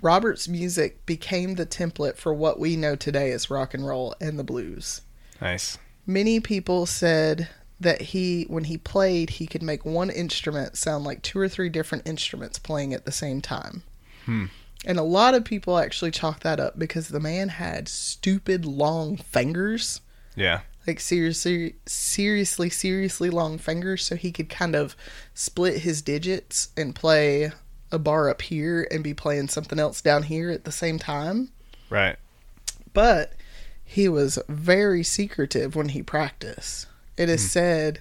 Robert's 0.00 0.48
music 0.48 1.04
became 1.06 1.54
the 1.54 1.66
template 1.66 2.16
for 2.16 2.34
what 2.34 2.58
we 2.58 2.76
know 2.76 2.96
today 2.96 3.30
as 3.30 3.50
rock 3.50 3.72
and 3.74 3.86
roll 3.86 4.14
and 4.20 4.38
the 4.38 4.44
blues. 4.44 5.02
Nice. 5.40 5.78
Many 6.06 6.40
people 6.40 6.86
said 6.86 7.48
that 7.78 8.00
he, 8.00 8.44
when 8.44 8.64
he 8.64 8.78
played, 8.78 9.30
he 9.30 9.46
could 9.46 9.62
make 9.62 9.84
one 9.84 10.10
instrument 10.10 10.76
sound 10.76 11.04
like 11.04 11.22
two 11.22 11.38
or 11.38 11.48
three 11.48 11.68
different 11.68 12.06
instruments 12.06 12.58
playing 12.58 12.94
at 12.94 13.04
the 13.04 13.12
same 13.12 13.40
time. 13.40 13.82
Hmm. 14.24 14.46
And 14.84 14.98
a 14.98 15.04
lot 15.04 15.34
of 15.34 15.44
people 15.44 15.78
actually 15.78 16.10
chalk 16.10 16.40
that 16.40 16.58
up 16.58 16.78
because 16.78 17.08
the 17.08 17.20
man 17.20 17.50
had 17.50 17.88
stupid 17.88 18.64
long 18.64 19.16
fingers 19.16 20.00
Yeah. 20.34 20.60
Like 20.86 21.00
seriously 21.00 21.76
seriously 21.86 22.70
seriously 22.70 23.30
long 23.30 23.58
fingers 23.58 24.04
so 24.04 24.16
he 24.16 24.32
could 24.32 24.48
kind 24.48 24.74
of 24.74 24.96
split 25.34 25.78
his 25.78 26.02
digits 26.02 26.70
and 26.76 26.94
play 26.94 27.52
a 27.90 27.98
bar 27.98 28.28
up 28.28 28.42
here 28.42 28.86
and 28.90 29.04
be 29.04 29.14
playing 29.14 29.48
something 29.48 29.78
else 29.78 30.00
down 30.00 30.24
here 30.24 30.50
at 30.50 30.64
the 30.64 30.72
same 30.72 30.98
time. 30.98 31.50
Right. 31.90 32.16
but 32.94 33.34
he 33.84 34.08
was 34.08 34.38
very 34.48 35.02
secretive 35.02 35.76
when 35.76 35.90
he 35.90 36.02
practiced. 36.02 36.86
It 37.18 37.28
is 37.28 37.42
hmm. 37.42 37.48
said 37.48 38.00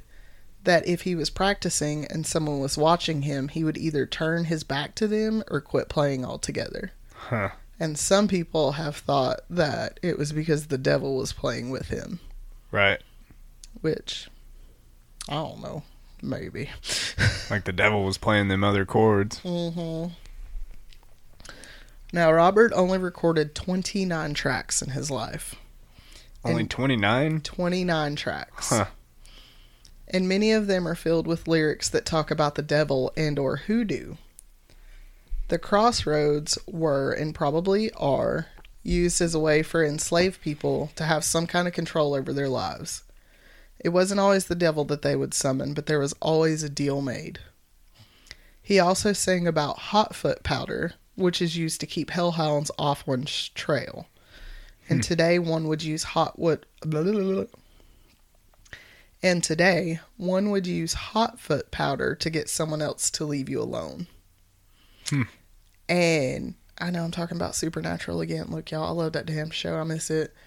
that 0.64 0.88
if 0.88 1.02
he 1.02 1.16
was 1.16 1.30
practicing 1.30 2.06
and 2.06 2.26
someone 2.26 2.60
was 2.62 2.78
watching 2.78 3.24
him 3.24 3.50
he 3.50 3.66
would 3.66 3.78
either 3.78 4.06
turn 4.06 4.46
his 4.46 4.64
back 4.64 4.96
to 4.96 5.08
them 5.08 5.44
or 5.52 5.60
quit 5.60 5.90
playing 5.90 6.24
altogether. 6.24 6.94
Huh. 7.14 7.50
and 7.80 8.00
some 8.00 8.28
people 8.28 8.74
have 8.74 8.96
thought 8.96 9.42
that 9.50 10.00
it 10.02 10.18
was 10.18 10.32
because 10.32 10.68
the 10.68 10.78
devil 10.78 11.18
was 11.18 11.34
playing 11.34 11.70
with 11.70 11.90
him 11.90 12.20
Right. 12.72 13.02
which 13.82 14.30
I 15.30 15.34
don't 15.34 15.62
know, 15.62 15.84
maybe. 16.22 16.70
Like 17.50 17.66
the 17.66 17.74
devil 17.74 18.06
was 18.06 18.18
playing 18.18 18.48
them 18.48 18.64
other 18.64 18.86
chords. 18.86 19.40
hmm 19.40 20.06
Now 22.14 22.32
Robert 22.32 22.72
only 22.74 22.98
recorded 22.98 23.56
29 23.56 24.34
tracks 24.34 24.82
in 24.82 24.92
his 24.92 25.12
life. 25.12 25.56
Only 26.46 26.62
And- 26.62 26.72
29? 26.72 27.42
29 27.42 28.16
tracks. 28.16 28.70
Huh. 28.70 28.86
And 30.08 30.28
many 30.28 30.52
of 30.52 30.68
them 30.68 30.88
are 30.88 30.96
filled 30.96 31.28
with 31.28 31.48
lyrics 31.48 31.88
that 31.90 32.06
talk 32.06 32.32
about 32.32 32.56
the 32.56 32.62
devil 32.62 33.12
and 33.16 33.38
or 33.40 33.58
hoodoo. 33.58 34.16
The 35.50 35.60
crossroads 35.60 36.58
were 36.68 37.12
and 37.12 37.36
probably 37.36 37.92
are 37.94 38.48
used 38.84 39.22
as 39.22 39.36
a 39.36 39.40
way 39.40 39.64
for 39.64 39.84
enslaved 39.84 40.42
people 40.42 40.92
to 40.96 41.04
have 41.04 41.24
some 41.24 41.48
kind 41.48 41.68
of 41.68 41.74
control 41.74 42.14
over 42.14 42.34
their 42.34 42.50
lives. 42.50 43.04
It 43.80 43.90
wasn't 43.90 44.20
always 44.20 44.46
the 44.46 44.56
devil 44.56 44.86
that 44.86 45.02
they 45.02 45.16
would 45.16 45.34
summon, 45.34 45.74
but 45.74 45.86
there 45.86 46.00
was 46.00 46.14
always 46.20 46.64
a 46.64 46.70
deal 46.70 47.02
made. 47.02 47.40
He 48.62 48.80
also 48.80 49.12
sang 49.12 49.48
about 49.48 49.80
hot 49.80 50.16
foot 50.16 50.44
powder, 50.44 50.94
which 51.16 51.42
is 51.42 51.58
used 51.58 51.80
to 51.82 51.88
keep 51.88 52.12
hellhounds 52.12 52.72
off 52.78 53.06
one's 53.08 53.50
trail. 53.50 54.08
And 54.88 55.02
today 55.02 55.40
one 55.40 55.68
would 55.68 55.84
use 55.84 56.04
hot 56.04 56.38
wood. 56.38 56.66
blah, 56.86 57.02
blah, 57.04 57.12
blah. 57.14 57.44
And 59.24 59.44
today 59.44 60.00
one 60.18 60.50
would 60.50 60.68
use 60.68 60.94
hot 60.94 61.40
foot 61.40 61.72
powder 61.72 62.14
to 62.16 62.30
get 62.30 62.50
someone 62.50 62.82
else 62.82 63.10
to 63.12 63.26
leave 63.26 63.50
you 63.50 63.62
alone. 63.62 64.08
Hmm. 65.10 65.24
And 65.88 66.56
I 66.82 66.90
know 66.90 67.04
I'm 67.04 67.12
talking 67.12 67.38
about 67.38 67.56
Supernatural 67.56 68.22
again. 68.22 68.48
Look, 68.50 68.72
y'all, 68.72 68.86
I 68.88 68.92
love 68.92 69.14
that 69.14 69.26
damn 69.26 69.50
show. 69.52 69.76
I 69.78 69.84
miss 69.84 70.10
it. 70.10 70.34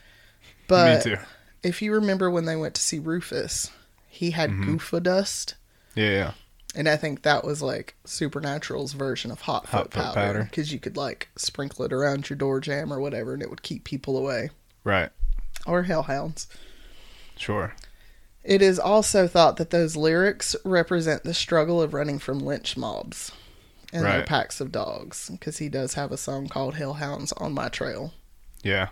But 0.67 1.05
Me 1.07 1.13
too. 1.15 1.21
if 1.63 1.83
you 1.83 1.93
remember 1.93 2.31
when 2.31 2.47
they 2.47 2.57
went 2.57 2.75
to 2.75 2.81
see 2.83 2.99
Rufus, 2.99 3.71
he 4.09 4.31
had 4.31 4.51
Mhm. 4.51 4.65
Goofer 4.79 5.03
dust. 5.03 5.55
Yeah, 5.95 6.09
yeah. 6.11 6.33
And 6.75 6.89
I 6.89 6.97
think 6.97 7.23
that 7.23 7.45
was 7.45 7.61
like 7.63 7.95
Supernatural's 8.05 8.95
version 8.95 9.31
of 9.31 9.43
hot 9.43 9.67
Hot 9.67 9.85
foot 9.85 9.93
foot 9.95 10.03
powder 10.03 10.15
powder. 10.15 10.45
because 10.45 10.73
you 10.73 10.79
could 10.81 10.97
like 10.97 11.29
sprinkle 11.37 11.85
it 11.85 11.93
around 11.93 12.29
your 12.31 12.37
door 12.39 12.61
jam 12.61 12.91
or 12.93 12.99
whatever, 12.99 13.35
and 13.35 13.43
it 13.43 13.51
would 13.51 13.63
keep 13.63 13.85
people 13.85 14.17
away. 14.17 14.51
Right. 14.85 15.11
or 15.67 15.83
hellhounds. 15.85 16.47
Sure. 17.37 17.75
It 18.43 18.61
is 18.63 18.79
also 18.79 19.27
thought 19.29 19.57
that 19.59 19.71
those 19.71 19.97
lyrics 19.97 20.57
represent 20.65 21.25
the 21.25 21.33
struggle 21.35 21.81
of 21.81 21.95
running 21.95 22.19
from 22.19 22.41
lynch 22.41 22.77
mobs 22.77 23.33
and 23.95 24.05
their 24.05 24.23
packs 24.25 24.61
of 24.61 24.73
dogs, 24.73 25.31
because 25.31 25.59
he 25.59 25.69
does 25.69 25.95
have 25.95 26.13
a 26.13 26.17
song 26.17 26.49
called 26.49 26.75
Hellhounds 26.75 27.33
on 27.41 27.53
My 27.55 27.69
Trail. 27.69 28.13
Yeah. 28.63 28.89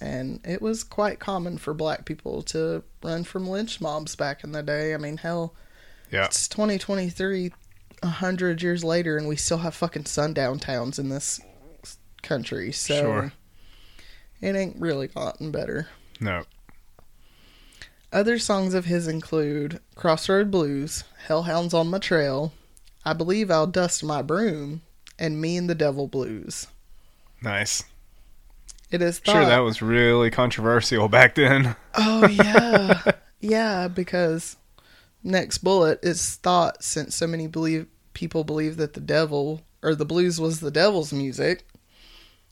And 0.00 0.40
it 0.44 0.60
was 0.60 0.84
quite 0.84 1.18
common 1.20 1.56
for 1.56 1.72
black 1.72 2.04
people 2.04 2.42
to 2.44 2.82
run 3.02 3.24
from 3.24 3.48
lynch 3.48 3.80
mobs 3.80 4.14
back 4.14 4.44
in 4.44 4.52
the 4.52 4.62
day. 4.62 4.92
I 4.92 4.98
mean, 4.98 5.16
hell, 5.16 5.54
Yeah. 6.10 6.26
it's 6.26 6.48
2023, 6.48 7.52
a 8.02 8.06
hundred 8.08 8.62
years 8.62 8.84
later, 8.84 9.16
and 9.16 9.26
we 9.26 9.36
still 9.36 9.58
have 9.58 9.74
fucking 9.74 10.04
sundown 10.04 10.58
towns 10.58 10.98
in 10.98 11.08
this 11.08 11.40
country. 12.22 12.72
So 12.72 12.94
Sure. 13.00 13.32
it 14.42 14.54
ain't 14.54 14.78
really 14.78 15.08
gotten 15.08 15.50
better. 15.50 15.88
No. 16.20 16.44
Other 18.12 18.38
songs 18.38 18.74
of 18.74 18.84
his 18.84 19.08
include 19.08 19.80
Crossroad 19.94 20.50
Blues, 20.50 21.04
Hellhounds 21.26 21.72
on 21.74 21.88
My 21.88 21.98
Trail, 21.98 22.52
I 23.06 23.12
Believe 23.14 23.50
I'll 23.50 23.66
Dust 23.68 24.02
My 24.04 24.20
Broom, 24.20 24.82
and 25.18 25.40
Me 25.40 25.56
and 25.56 25.70
the 25.70 25.74
Devil 25.74 26.08
Blues. 26.08 26.66
Nice. 27.40 27.84
It 28.90 29.00
is 29.00 29.18
thought. 29.20 29.32
Sure, 29.32 29.46
that 29.46 29.58
was 29.60 29.80
really 29.80 30.30
controversial 30.30 31.08
back 31.08 31.36
then. 31.36 31.76
Oh 31.98 32.26
yeah, 32.28 33.02
yeah. 33.40 33.88
Because 33.88 34.56
next 35.24 35.58
bullet 35.58 35.98
is 36.02 36.34
thought 36.36 36.82
since 36.84 37.16
so 37.16 37.26
many 37.26 37.46
believe 37.46 37.86
people 38.12 38.44
believe 38.44 38.76
that 38.76 38.92
the 38.94 39.00
devil 39.00 39.62
or 39.82 39.94
the 39.94 40.04
blues 40.04 40.38
was 40.40 40.60
the 40.60 40.70
devil's 40.70 41.12
music, 41.12 41.66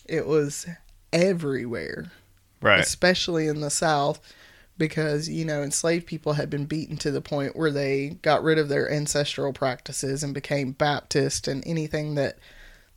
it 0.06 0.26
was 0.26 0.66
everywhere, 1.12 2.10
Right. 2.62 2.80
especially 2.80 3.48
in 3.48 3.60
the 3.60 3.70
South, 3.70 4.20
because 4.76 5.28
you 5.28 5.44
know 5.44 5.62
enslaved 5.62 6.06
people 6.06 6.34
had 6.34 6.50
been 6.50 6.66
beaten 6.66 6.96
to 6.98 7.10
the 7.10 7.20
point 7.20 7.56
where 7.56 7.70
they 7.70 8.18
got 8.22 8.42
rid 8.42 8.58
of 8.58 8.68
their 8.68 8.90
ancestral 8.90 9.52
practices 9.52 10.22
and 10.22 10.34
became 10.34 10.72
Baptist, 10.72 11.46
and 11.48 11.62
anything 11.66 12.14
that 12.16 12.38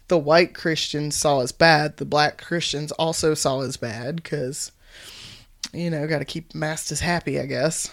the 0.08 0.18
white 0.18 0.54
Christians 0.54 1.16
saw 1.16 1.42
as 1.42 1.52
bad, 1.52 1.98
the 1.98 2.06
black 2.06 2.42
Christians 2.42 2.92
also 2.94 3.34
saw 3.34 3.62
as 3.62 3.78
bad 3.78 4.18
because 4.18 4.72
you 5.74 5.90
know 5.90 6.08
got 6.08 6.20
to 6.20 6.26
keep 6.26 6.56
masters 6.56 7.02
happy, 7.02 7.40
I 7.40 7.46
guess. 7.46 7.90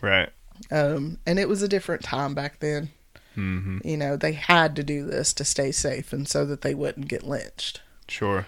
Right. 0.00 0.30
Um, 0.70 1.18
and 1.26 1.38
it 1.38 1.48
was 1.48 1.62
a 1.62 1.68
different 1.68 2.02
time 2.02 2.34
back 2.34 2.58
then. 2.60 2.90
hmm 3.34 3.78
You 3.84 3.96
know, 3.96 4.16
they 4.16 4.32
had 4.32 4.74
to 4.76 4.82
do 4.82 5.04
this 5.04 5.32
to 5.34 5.44
stay 5.44 5.70
safe 5.72 6.12
and 6.12 6.26
so 6.28 6.44
that 6.46 6.62
they 6.62 6.74
wouldn't 6.74 7.08
get 7.08 7.22
lynched. 7.22 7.80
Sure. 8.08 8.46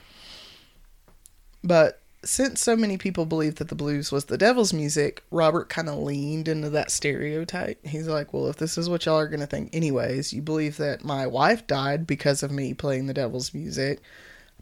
But 1.63 2.01
since 2.23 2.61
so 2.61 2.77
many 2.77 2.99
people 2.99 3.25
believed 3.25 3.59
that 3.59 3.69
the 3.69 3.75
blues 3.75 4.13
was 4.13 4.27
the 4.27 4.37
devil's 4.37 4.73
music, 4.73 5.23
Robert 5.31 5.69
kind 5.69 5.89
of 5.89 5.99
leaned 5.99 6.49
into 6.49 6.69
that 6.71 6.91
stereotype. 6.91 7.85
He's 7.87 8.09
like, 8.09 8.33
well, 8.33 8.49
if 8.49 8.57
this 8.57 8.77
is 8.77 8.91
what 8.91 9.07
y'all 9.07 9.19
are 9.19 9.29
going 9.29 9.41
to 9.41 9.47
think, 9.47 9.75
anyways, 9.75 10.33
you 10.33 10.43
believe 10.43 10.77
that 10.77 11.03
my 11.03 11.27
wife 11.27 11.67
died 11.67 12.07
because 12.07 12.43
of 12.43 12.51
me 12.51 12.75
playing 12.75 13.07
the 13.07 13.15
devil's 13.15 13.55
music. 13.55 14.01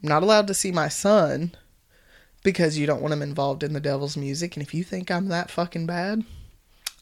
I'm 0.01 0.07
not 0.07 0.23
allowed 0.23 0.47
to 0.47 0.53
see 0.53 0.71
my 0.71 0.87
son 0.87 1.53
because 2.43 2.77
you 2.77 2.87
don't 2.87 3.01
want 3.01 3.13
him 3.13 3.21
involved 3.21 3.63
in 3.63 3.73
the 3.73 3.81
devil's 3.81 4.15
music. 4.15 4.55
And 4.55 4.63
if 4.63 4.73
you 4.73 4.85
think 4.85 5.11
I'm 5.11 5.27
that 5.27 5.51
fucking 5.51 5.85
bad, 5.85 6.23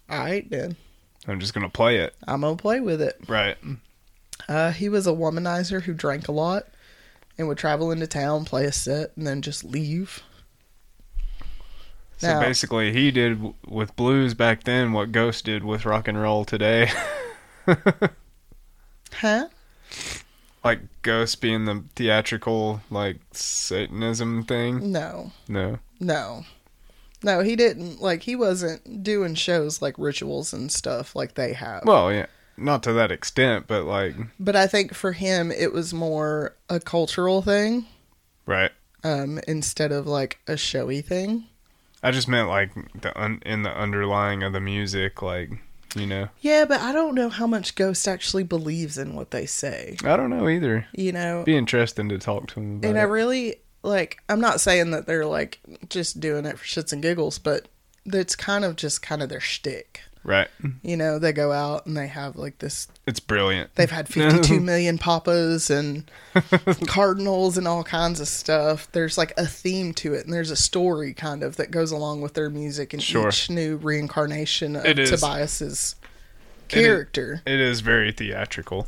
all 0.10 0.18
right, 0.20 0.50
then 0.50 0.76
I'm 1.28 1.40
just 1.40 1.54
gonna 1.54 1.70
play 1.70 1.98
it. 1.98 2.16
I'm 2.28 2.42
going 2.42 2.58
to 2.58 2.62
play 2.62 2.80
with 2.80 3.02
it. 3.02 3.20
Right. 3.28 3.58
Uh, 4.50 4.72
he 4.72 4.90
was 4.90 5.06
a 5.06 5.12
womanizer 5.12 5.84
who 5.84 5.94
drank 5.94 6.28
a 6.28 6.32
lot 6.32 6.66
and 7.38 7.48
would 7.48 7.58
travel 7.60 7.92
into 7.92 8.08
town, 8.08 8.46
play 8.46 8.66
a 8.66 8.72
set, 8.72 9.16
and 9.16 9.28
then 9.28 9.44
just 9.44 9.64
leave. 9.64 10.24
So 12.18 12.28
Now- 12.28 12.40
basically, 12.42 12.92
he 12.94 13.12
did 13.12 13.54
with 13.68 13.96
blues 13.96 14.34
back 14.34 14.64
then 14.64 14.92
what 14.92 15.12
Ghost 15.12 15.46
did 15.46 15.64
with 15.64 15.86
rock 15.86 16.08
and 16.08 16.20
roll 16.20 16.46
today. 16.46 16.90
Huh? 19.14 19.48
like 20.64 20.80
Ghost 21.02 21.40
being 21.42 21.66
the 21.66 21.84
theatrical 21.96 22.82
like 22.92 23.18
Satanism 23.32 24.44
thing. 24.44 24.92
No. 24.92 25.32
No. 25.48 25.80
No. 26.00 26.44
No, 27.24 27.40
he 27.40 27.56
didn't. 27.56 28.00
Like, 28.02 28.24
he 28.24 28.36
wasn't 28.36 29.02
doing 29.04 29.34
shows 29.34 29.82
like 29.82 29.96
rituals 29.98 30.54
and 30.54 30.72
stuff 30.72 31.16
like 31.16 31.34
they 31.34 31.54
have. 31.54 31.84
Well, 31.86 32.12
yeah, 32.12 32.28
not 32.58 32.84
to 32.84 32.94
that 32.94 33.12
extent, 33.12 33.66
but 33.68 33.86
like 33.86 34.16
but 34.40 34.56
I 34.56 34.68
think 34.68 34.94
for 34.94 35.14
him, 35.14 35.52
it 35.52 35.74
was 35.74 35.94
more 35.94 36.56
a 36.70 36.80
cultural 36.80 37.42
thing 37.42 37.86
right. 38.46 38.72
um, 39.04 39.40
instead 39.48 39.92
of 39.92 40.06
like 40.06 40.40
a 40.48 40.58
showy 40.58 41.02
thing. 41.02 41.46
I 42.04 42.12
just 42.12 42.28
meant 42.28 42.48
like 42.48 42.72
the 43.02 43.20
un- 43.20 43.42
in 43.46 43.64
the 43.64 43.76
underlying 43.76 44.44
of 44.44 44.54
the 44.54 44.60
music, 44.60 45.22
like 45.22 45.52
you 45.96 46.06
know. 46.06 46.30
Yeah, 46.42 46.66
but 46.66 46.82
I 46.82 46.92
don't 46.92 47.16
know 47.16 47.30
how 47.30 47.48
much 47.48 47.76
Ghost 47.76 48.08
actually 48.08 48.44
believes 48.44 48.98
in 48.98 49.16
what 49.16 49.32
they 49.32 49.46
say. 49.46 49.98
I 50.04 50.18
don't 50.18 50.30
know 50.30 50.48
either. 50.48 50.88
You 50.94 51.12
know? 51.12 51.44
Be 51.44 51.58
interesting 51.58 52.10
to 52.10 52.18
talk 52.18 52.48
to 52.50 52.60
about. 52.60 52.88
And 52.88 53.00
I 53.00 53.04
really 53.04 53.58
like. 53.84 54.20
I'm 54.30 54.42
not 54.42 54.62
saying 54.62 54.92
that 54.92 55.08
they're 55.08 55.26
like 55.26 55.60
just 55.90 56.20
doing 56.20 56.46
it 56.46 56.60
for 56.60 56.66
shits 56.66 56.94
and 56.94 57.02
giggles, 57.02 57.40
but 57.40 57.68
it's 58.06 58.36
kind 58.36 58.64
of 58.64 58.76
just 58.76 59.02
kind 59.02 59.22
of 59.22 59.30
their 59.30 59.40
shtick. 59.40 60.02
Right. 60.28 60.48
You 60.84 60.96
know, 60.96 61.18
they 61.18 61.32
go 61.34 61.52
out 61.52 61.88
and 61.88 61.98
they 61.98 62.06
have 62.06 62.36
like 62.36 62.60
this. 62.60 62.88
It's 63.08 63.20
brilliant. 63.20 63.74
They've 63.74 63.90
had 63.90 64.08
52 64.08 64.60
million 64.62 65.00
papas 65.00 65.72
and 65.72 66.10
cardinals 66.88 67.58
and 67.58 67.68
all 67.68 67.84
kinds 67.84 68.20
of 68.20 68.28
stuff. 68.28 68.88
There's 68.92 69.18
like 69.18 69.34
a 69.38 69.46
theme 69.48 69.94
to 69.96 70.14
it, 70.14 70.26
and 70.26 70.34
there's 70.34 70.52
a 70.52 70.56
story 70.56 71.14
kind 71.14 71.42
of 71.44 71.56
that 71.58 71.72
goes 71.72 71.92
along 71.92 72.22
with 72.22 72.34
their 72.36 72.50
music 72.50 72.94
and 72.94 73.02
Sure. 73.02 73.30
each 73.30 73.50
new 73.50 73.78
reincarnation 73.78 74.76
of. 74.76 74.84
Tobias's 74.84 75.96
It 76.70 76.78
is- 76.78 76.86
character. 76.86 77.42
It 77.46 77.60
is 77.60 77.82
very 77.82 78.12
theatrical. 78.12 78.88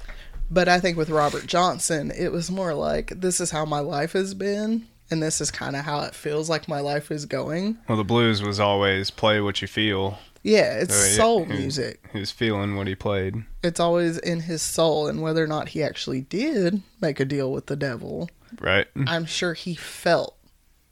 But 0.52 0.68
I 0.68 0.80
think 0.80 0.98
with 0.98 1.10
Robert 1.10 1.46
Johnson, 1.46 2.12
it 2.12 2.32
was 2.32 2.50
more 2.50 2.74
like 2.74 3.14
this 3.22 3.40
is 3.40 3.52
how 3.52 3.66
my 3.66 3.80
life 3.80 4.14
has 4.14 4.34
been, 4.34 4.88
and 5.12 5.22
this 5.22 5.40
is 5.42 5.52
kind 5.52 5.76
of 5.76 5.86
how 5.86 6.02
it 6.02 6.16
feels 6.16 6.50
like 6.50 6.68
my 6.68 6.80
life 6.80 7.12
is 7.12 7.26
going. 7.28 7.78
Well, 7.88 7.98
the 8.00 8.04
blues 8.04 8.42
was 8.42 8.60
always 8.60 9.12
play 9.12 9.40
what 9.42 9.62
you 9.62 9.68
feel. 9.68 10.18
Yeah, 10.42 10.74
it's 10.80 10.96
So, 10.96 11.18
soul 11.18 11.46
music. 11.46 12.08
He 12.14 12.20
was 12.20 12.32
feeling 12.32 12.76
what 12.76 12.88
he 12.88 12.96
played. 12.96 13.44
It's 13.64 13.80
always 13.80 14.18
in 14.18 14.42
his 14.42 14.62
soul, 14.62 15.08
and 15.08 15.22
whether 15.22 15.44
or 15.44 15.48
not 15.48 15.70
he 15.70 15.84
actually 15.84 16.22
did 16.22 16.82
make 17.02 17.20
a 17.20 17.26
deal 17.26 17.52
with 17.52 17.66
the 17.66 17.76
devil, 17.76 18.30
Right. 18.60 18.88
I'm 19.08 19.26
sure 19.26 19.54
he 19.54 19.76
felt 19.76 20.36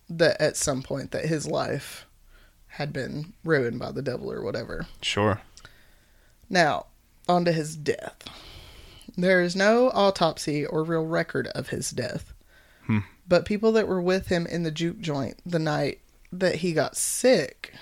that 0.10 0.40
at 0.42 0.56
some 0.56 0.84
point 0.84 1.12
that 1.12 1.26
his 1.26 1.48
life 1.48 2.06
had 2.68 2.94
been 2.94 3.34
ruined 3.44 3.80
by 3.80 3.92
the 3.92 4.02
devil 4.02 4.32
or 4.32 4.42
whatever. 4.44 4.86
Sure. 5.02 5.42
Now, 6.50 6.86
on 7.28 7.46
to 7.46 7.52
his 7.52 7.76
death. 7.76 8.24
There 9.18 9.42
is 9.42 9.56
no 9.56 9.90
autopsy 9.90 10.66
or 10.66 10.84
real 10.84 11.06
record 11.06 11.48
of 11.48 11.70
his 11.70 11.90
death. 11.90 12.34
Hmm. 12.86 13.00
But 13.28 13.46
people 13.46 13.72
that 13.74 13.88
were 13.88 14.02
with 14.02 14.28
him 14.28 14.46
in 14.46 14.64
the 14.64 14.72
juke 14.72 15.00
joint 15.00 15.40
the 15.46 15.60
night 15.60 16.00
that 16.32 16.56
he 16.56 16.74
got 16.74 16.96
sick 16.96 17.74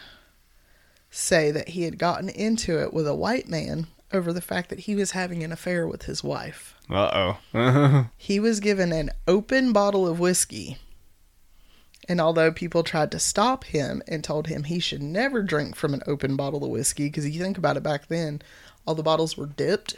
say 1.15 1.51
that 1.51 1.69
he 1.69 1.83
had 1.83 1.97
gotten 1.97 2.29
into 2.29 2.79
it 2.81 2.93
with 2.93 3.07
a 3.07 3.15
white 3.15 3.47
man 3.47 3.87
over 4.13 4.31
the 4.31 4.41
fact 4.41 4.69
that 4.69 4.79
he 4.79 4.95
was 4.95 5.11
having 5.11 5.43
an 5.43 5.51
affair 5.51 5.87
with 5.87 6.03
his 6.03 6.23
wife. 6.23 6.75
Uh 6.89 7.37
oh. 7.53 8.07
He 8.17 8.39
was 8.39 8.59
given 8.59 8.91
an 8.91 9.11
open 9.27 9.73
bottle 9.73 10.07
of 10.07 10.19
whiskey. 10.19 10.77
And 12.07 12.21
although 12.21 12.51
people 12.51 12.83
tried 12.83 13.11
to 13.11 13.19
stop 13.19 13.63
him 13.63 14.03
and 14.07 14.23
told 14.23 14.47
him 14.47 14.63
he 14.63 14.79
should 14.79 15.01
never 15.01 15.41
drink 15.41 15.75
from 15.75 15.93
an 15.93 16.03
open 16.05 16.35
bottle 16.35 16.63
of 16.63 16.69
whiskey, 16.69 17.07
because 17.07 17.27
you 17.27 17.41
think 17.41 17.57
about 17.57 17.77
it 17.77 17.83
back 17.83 18.07
then, 18.07 18.41
all 18.85 18.93
the 18.93 19.01
bottles 19.01 19.35
were 19.35 19.47
dipped 19.47 19.95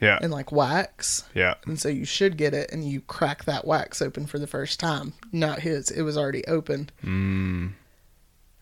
yeah. 0.00 0.18
in 0.20 0.30
like 0.30 0.50
wax. 0.50 1.24
Yeah. 1.34 1.54
And 1.64 1.78
so 1.78 1.88
you 1.88 2.04
should 2.04 2.36
get 2.36 2.52
it 2.52 2.72
and 2.72 2.84
you 2.84 3.00
crack 3.00 3.44
that 3.44 3.64
wax 3.66 4.02
open 4.02 4.26
for 4.26 4.38
the 4.40 4.48
first 4.48 4.80
time. 4.80 5.12
Not 5.32 5.60
his, 5.60 5.90
it 5.90 6.02
was 6.02 6.16
already 6.16 6.44
open. 6.46 6.90
Mm. 7.04 7.74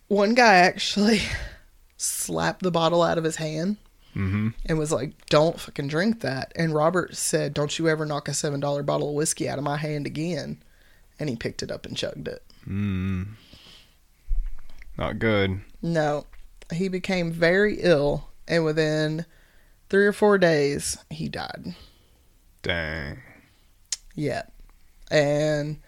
One 0.09 0.35
guy 0.35 0.57
actually 0.57 1.22
slapped 1.96 2.62
the 2.62 2.70
bottle 2.70 3.02
out 3.02 3.18
of 3.18 3.24
his 3.24 3.37
hand 3.37 3.76
Mm-hmm. 4.14 4.50
and 4.66 4.78
was 4.78 4.92
like, 4.92 5.26
Don't 5.26 5.59
fucking 5.59 5.88
drink 5.88 6.20
that. 6.20 6.52
And 6.54 6.72
Robert 6.72 7.16
said, 7.16 7.52
Don't 7.52 7.76
you 7.80 7.88
ever 7.88 8.07
knock 8.07 8.28
a 8.28 8.30
$7 8.30 8.87
bottle 8.87 9.09
of 9.09 9.14
whiskey 9.16 9.48
out 9.48 9.59
of 9.59 9.64
my 9.64 9.76
hand 9.76 10.07
again. 10.07 10.62
And 11.18 11.28
he 11.28 11.35
picked 11.35 11.64
it 11.64 11.72
up 11.72 11.85
and 11.85 11.96
chugged 11.96 12.28
it. 12.28 12.42
Mm. 12.68 13.26
Not 14.96 15.18
good. 15.18 15.61
No, 15.83 16.26
he 16.72 16.88
became 16.88 17.33
very 17.33 17.78
ill, 17.80 18.28
and 18.46 18.64
within 18.64 19.26
three 19.90 20.07
or 20.07 20.12
four 20.12 20.38
days, 20.38 20.96
he 21.11 21.28
died. 21.28 21.74
Dang. 22.62 23.20
Yeah. 24.14 24.42
And 25.11 25.78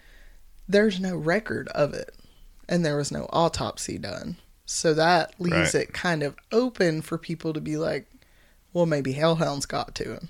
there's 0.67 0.99
no 0.99 1.15
record 1.15 1.69
of 1.69 1.93
it. 1.93 2.13
And 2.67 2.85
there 2.85 2.97
was 2.97 3.11
no 3.11 3.27
autopsy 3.31 3.97
done. 3.97 4.35
So 4.69 4.93
that 4.93 5.33
leaves 5.39 5.73
Right. 5.73 5.83
it 5.83 5.93
kind 5.93 6.21
of 6.21 6.35
open 6.51 7.01
for 7.01 7.17
people 7.17 7.53
to 7.53 7.61
be 7.61 7.77
like, 7.77 8.05
well, 8.73 8.85
maybe 8.85 9.13
Hellhounds 9.13 9.65
got 9.67 9.95
to 9.95 10.13
him. 10.13 10.29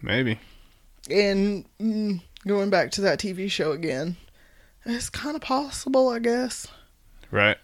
Maybe. 0.00 0.38
And 1.10 1.66
mm, 1.80 2.22
going 2.46 2.70
back 2.70 2.92
to 2.92 3.00
that 3.02 3.18
TV 3.18 3.50
show 3.50 3.72
again, 3.72 4.16
it's 4.86 5.10
kind 5.10 5.34
of 5.34 5.42
possible, 5.42 6.08
I 6.08 6.20
guess. 6.20 6.66
Right. 7.30 7.56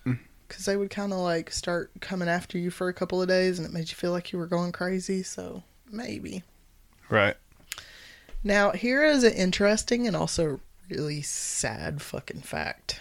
because 0.48 0.64
they 0.64 0.76
would 0.76 0.90
kind 0.90 1.12
of 1.12 1.20
like 1.20 1.52
start 1.52 1.92
coming 2.00 2.28
after 2.28 2.58
you 2.58 2.70
for 2.72 2.88
a 2.88 2.94
couple 2.94 3.22
of 3.22 3.28
days 3.28 3.58
and 3.58 3.66
it 3.66 3.72
made 3.72 3.88
you 3.88 3.94
feel 3.94 4.10
like 4.10 4.32
you 4.32 4.38
were 4.38 4.48
going 4.48 4.72
crazy. 4.72 5.22
So 5.22 5.62
maybe. 5.90 6.42
Right. 7.08 7.36
Now, 8.42 8.72
here 8.72 9.04
is 9.04 9.22
an 9.22 9.32
interesting 9.34 10.08
and 10.08 10.16
also 10.16 10.60
really 10.88 11.22
sad 11.22 12.02
fucking 12.02 12.40
fact. 12.40 13.00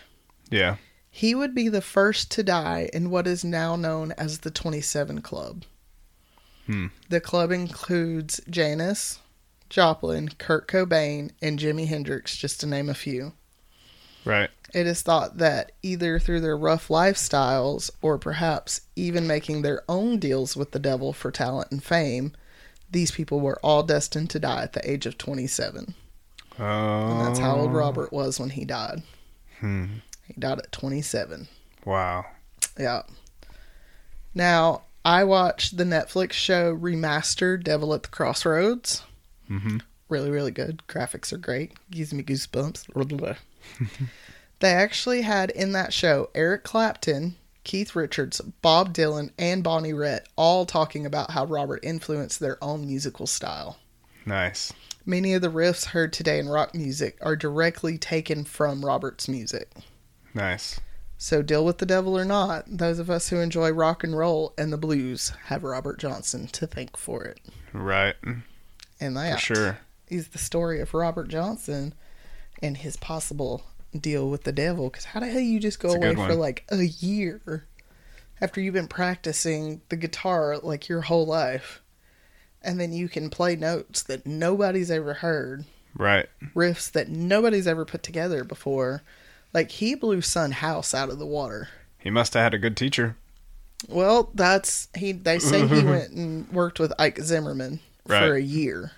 Yeah. 0.52 0.76
He 1.20 1.36
would 1.36 1.54
be 1.54 1.68
the 1.68 1.82
first 1.82 2.32
to 2.32 2.44
die 2.44 2.90
in 2.94 3.10
what 3.10 3.28
is 3.28 3.44
now 3.44 3.76
known 3.76 4.14
as 4.14 4.40
the 4.40 4.50
27 4.50 5.20
Club. 5.20 5.66
Hmm. 6.66 6.86
The 7.10 7.20
club 7.20 7.52
includes 7.52 8.40
Janis, 8.50 9.20
Joplin, 9.70 10.30
Kurt 10.38 10.70
Cobain, 10.70 11.32
and 11.42 11.60
Jimi 11.60 11.90
Hendrix, 11.90 12.38
just 12.38 12.62
to 12.62 12.68
name 12.68 12.88
a 12.88 12.94
few. 12.94 13.34
Right. 14.24 14.50
It 14.74 14.88
is 14.88 15.02
thought 15.02 15.40
that 15.40 15.74
either 15.84 16.20
through 16.20 16.40
their 16.40 16.56
rough 16.56 16.88
lifestyles 16.88 17.92
or 18.02 18.18
perhaps 18.18 18.80
even 18.96 19.28
making 19.28 19.62
their 19.62 19.84
own 19.90 20.20
deals 20.20 20.56
with 20.56 20.72
the 20.72 20.80
devil 20.80 21.12
for 21.12 21.32
talent 21.32 21.70
and 21.70 21.84
fame, 21.84 22.32
these 22.90 23.12
people 23.12 23.42
were 23.42 23.60
all 23.62 23.84
destined 23.84 24.30
to 24.30 24.40
die 24.40 24.64
at 24.64 24.72
the 24.72 24.90
age 24.90 25.06
of 25.06 25.18
27. 25.18 25.96
Oh. 26.58 26.64
And 26.64 27.28
that's 27.28 27.40
how 27.40 27.58
old 27.58 27.74
Robert 27.74 28.14
was 28.14 28.40
when 28.40 28.52
he 28.52 28.64
died. 28.64 29.04
Hmm. 29.60 29.86
He 30.30 30.40
died 30.40 30.60
at 30.60 30.72
27. 30.72 31.48
Wow. 31.86 32.26
Yeah. 32.80 33.02
Now, 34.34 34.84
I 35.04 35.26
watched 35.26 35.78
the 35.78 35.84
Netflix 35.84 36.34
show 36.34 36.74
Remastered 36.76 37.64
Devil 37.64 37.94
at 37.94 38.04
the 38.04 38.10
Crossroads. 38.10 39.04
Mm-hmm. 39.50 39.80
Really, 40.08 40.30
really 40.30 40.52
good. 40.52 40.84
Graphics 40.88 41.34
are 41.34 41.38
great. 41.38 41.74
Gives 41.92 42.14
me 42.14 42.24
goosebumps. 42.24 42.86
They 44.60 44.74
actually 44.74 45.22
had 45.22 45.52
in 45.52 45.72
that 45.72 45.94
show 45.94 46.30
Eric 46.36 46.64
Clapton, 46.64 47.36
Keith 47.64 47.96
Richards, 47.96 48.42
Bob 48.62 48.94
Dylan, 48.94 49.32
and 49.38 49.64
Bonnie 49.64 49.94
Raitt 49.94 50.26
all 50.36 50.66
talking 50.66 51.06
about 51.06 51.32
how 51.32 51.46
Robert 51.46 51.80
influenced 51.84 52.40
their 52.40 52.62
own 52.62 52.86
musical 52.86 53.26
style. 53.26 53.78
Nice. 54.26 54.74
Many 55.06 55.34
of 55.34 55.42
the 55.42 55.50
riffs 55.50 55.86
heard 55.86 56.12
today 56.12 56.40
in 56.40 56.50
rock 56.50 56.76
music 56.76 57.18
are 57.22 57.38
directly 57.38 57.98
taken 57.98 58.44
from 58.44 58.86
Robert's 58.86 59.28
music. 59.30 59.72
Nice. 60.40 60.80
So, 61.18 61.42
deal 61.42 61.66
with 61.66 61.80
the 61.80 61.86
devil 61.86 62.18
or 62.18 62.24
not, 62.24 62.64
those 62.68 62.98
of 62.98 63.10
us 63.10 63.28
who 63.30 63.38
enjoy 63.40 63.72
rock 63.72 64.04
and 64.06 64.18
roll 64.18 64.54
and 64.58 64.72
the 64.72 64.78
blues 64.78 65.34
have 65.46 65.64
Robert 65.64 66.00
Johnson 66.00 66.48
to 66.48 66.66
thank 66.66 66.96
for 66.96 67.26
it. 67.26 67.40
Right. 67.74 68.16
And 69.02 69.18
that 69.18 69.40
For 69.42 69.56
sure. 69.56 69.78
is 70.08 70.30
the 70.30 70.38
story 70.38 70.80
of 70.80 70.94
Robert 70.94 71.28
Johnson 71.28 71.94
and 72.62 72.78
his 72.78 72.96
possible 72.98 73.64
deal 74.00 74.30
with 74.30 74.44
the 74.44 74.52
devil. 74.54 74.90
Because 74.90 75.06
how 75.06 75.20
the 75.20 75.28
hell 75.28 75.42
you 75.42 75.60
just 75.60 75.80
go 75.82 75.90
away 75.90 76.16
for 76.16 76.36
like 76.36 76.66
a 76.70 76.84
year 76.84 77.66
after 78.40 78.62
you've 78.62 78.74
been 78.74 78.88
practicing 78.88 79.82
the 79.90 79.98
guitar 79.98 80.58
like 80.60 80.88
your 80.88 81.02
whole 81.02 81.26
life, 81.26 81.82
and 82.62 82.80
then 82.80 82.94
you 82.94 83.10
can 83.10 83.30
play 83.30 83.58
notes 83.58 84.04
that 84.04 84.26
nobody's 84.26 84.90
ever 84.90 85.16
heard, 85.16 85.66
Right. 85.96 86.30
riffs 86.56 86.90
that 86.92 87.10
nobody's 87.10 87.68
ever 87.68 87.84
put 87.84 88.04
together 88.04 88.46
before. 88.46 89.02
Like 89.54 89.72
he 89.72 89.96
blew 89.96 90.22
Son 90.22 90.52
House 90.52 90.94
out 90.94 91.10
of 91.10 91.20
the 91.20 91.26
water. 91.26 91.70
He 91.98 92.10
must 92.10 92.34
have 92.34 92.44
had 92.44 92.54
a 92.54 92.58
good 92.60 92.78
teacher. 92.78 93.16
Well, 93.88 94.30
that's 94.36 94.90
he. 94.96 95.12
They 95.14 95.40
say 95.40 95.66
he 95.68 95.84
went 95.84 96.12
and 96.12 96.50
worked 96.52 96.80
with 96.80 96.94
Ike 97.00 97.20
Zimmerman 97.20 97.80
Right. 98.06 98.20
for 98.28 98.34
a 98.36 98.42
year, 98.42 98.92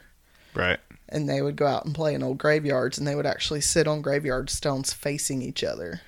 Right. 0.54 0.80
and 1.10 1.28
they 1.28 1.42
would 1.42 1.56
go 1.58 1.68
out 1.68 1.86
and 1.86 1.94
play 1.94 2.14
in 2.14 2.24
old 2.24 2.38
graveyards, 2.38 2.98
and 2.98 3.06
they 3.06 3.16
would 3.16 3.26
actually 3.26 3.60
sit 3.62 3.88
on 3.88 4.02
graveyard 4.02 4.50
stones 4.50 4.94
facing 4.94 5.42
each 5.42 5.64
other. 5.64 6.02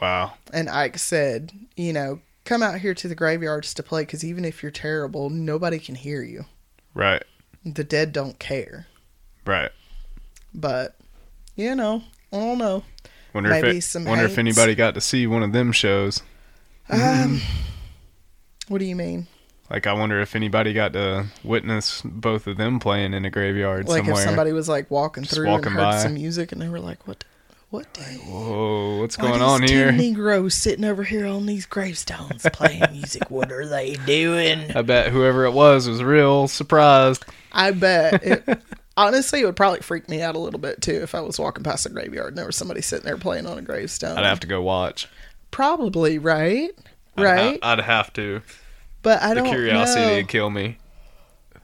Wow. 0.00 0.34
And 0.52 0.68
Ike 0.68 0.98
said, 0.98 1.52
you 1.76 1.92
know, 1.94 2.20
come 2.44 2.62
out 2.62 2.80
here 2.80 2.92
to 2.94 3.08
the 3.08 3.14
graveyards 3.14 3.72
to 3.74 3.82
play, 3.82 4.02
because 4.02 4.22
even 4.24 4.44
if 4.44 4.62
you're 4.62 4.70
terrible, 4.72 5.30
nobody 5.30 5.78
can 5.78 5.94
hear 5.94 6.22
you. 6.22 6.44
Right. 6.92 7.22
The 7.64 7.84
dead 7.84 8.12
don't 8.12 8.38
care. 8.38 8.86
Right. 9.46 9.70
But 10.54 10.94
you 11.56 11.74
know, 11.74 12.02
I 12.32 12.36
don't 12.38 12.58
know. 12.58 12.84
Wonder 13.34 13.50
Maybe 13.50 13.78
if 13.78 13.84
some 13.84 14.06
it, 14.06 14.10
wonder 14.10 14.24
if 14.24 14.38
anybody 14.38 14.74
got 14.74 14.94
to 14.94 15.00
see 15.00 15.26
one 15.26 15.42
of 15.42 15.52
them 15.52 15.72
shows. 15.72 16.22
Um, 16.90 17.40
what 18.68 18.78
do 18.78 18.84
you 18.84 18.96
mean? 18.96 19.26
Like 19.70 19.86
I 19.86 19.94
wonder 19.94 20.20
if 20.20 20.36
anybody 20.36 20.72
got 20.74 20.92
to 20.92 21.26
witness 21.42 22.02
both 22.04 22.46
of 22.46 22.56
them 22.58 22.78
playing 22.78 23.14
in 23.14 23.24
a 23.24 23.30
graveyard 23.30 23.88
Like 23.88 24.04
somewhere. 24.04 24.22
if 24.22 24.28
somebody 24.28 24.52
was 24.52 24.68
like 24.68 24.90
walking 24.90 25.22
Just 25.22 25.34
through 25.34 25.46
walking 25.48 25.68
and 25.68 25.76
heard 25.76 25.82
by. 25.82 25.98
some 25.98 26.14
music, 26.14 26.52
and 26.52 26.60
they 26.60 26.68
were 26.68 26.80
like, 26.80 27.06
"What? 27.08 27.24
What 27.70 27.90
day?" 27.94 28.18
Whoa, 28.26 28.98
what's 28.98 29.16
going 29.16 29.40
on 29.40 29.62
here? 29.62 29.90
Negroes 29.92 30.54
sitting 30.54 30.84
over 30.84 31.04
here 31.04 31.24
on 31.26 31.46
these 31.46 31.64
gravestones 31.64 32.46
playing 32.52 32.82
music. 32.92 33.30
What 33.30 33.50
are 33.50 33.66
they 33.66 33.94
doing? 34.04 34.70
I 34.76 34.82
bet 34.82 35.10
whoever 35.10 35.46
it 35.46 35.52
was 35.52 35.88
was 35.88 36.02
real 36.02 36.48
surprised. 36.48 37.24
I 37.50 37.70
bet. 37.70 38.22
It, 38.22 38.44
honestly, 38.96 39.40
it 39.40 39.44
would 39.46 39.56
probably 39.56 39.80
freak 39.80 40.08
me 40.08 40.20
out 40.22 40.34
a 40.34 40.38
little 40.38 40.60
bit 40.60 40.80
too 40.82 41.00
if 41.02 41.14
I 41.14 41.20
was 41.20 41.38
walking 41.38 41.64
past 41.64 41.86
a 41.86 41.88
graveyard 41.90 42.28
and 42.28 42.38
there 42.38 42.46
was 42.46 42.56
somebody 42.56 42.82
sitting 42.82 43.04
there 43.06 43.16
playing 43.18 43.46
on 43.46 43.58
a 43.58 43.62
gravestone. 43.62 44.18
I'd 44.18 44.24
have 44.24 44.40
to 44.40 44.46
go 44.46 44.62
watch. 44.62 45.08
Probably 45.50 46.18
right, 46.18 46.70
I'd 47.16 47.22
right. 47.22 47.58
ha- 47.62 47.72
I'd 47.72 47.80
have 47.80 48.12
to. 48.14 48.42
but 49.02 49.20
I 49.22 49.30
The 49.30 49.34
don't 49.36 49.44
The 49.44 49.50
curiosity 49.50 50.00
know. 50.06 50.14
would 50.16 50.28
kill 50.28 50.50
me. 50.50 50.78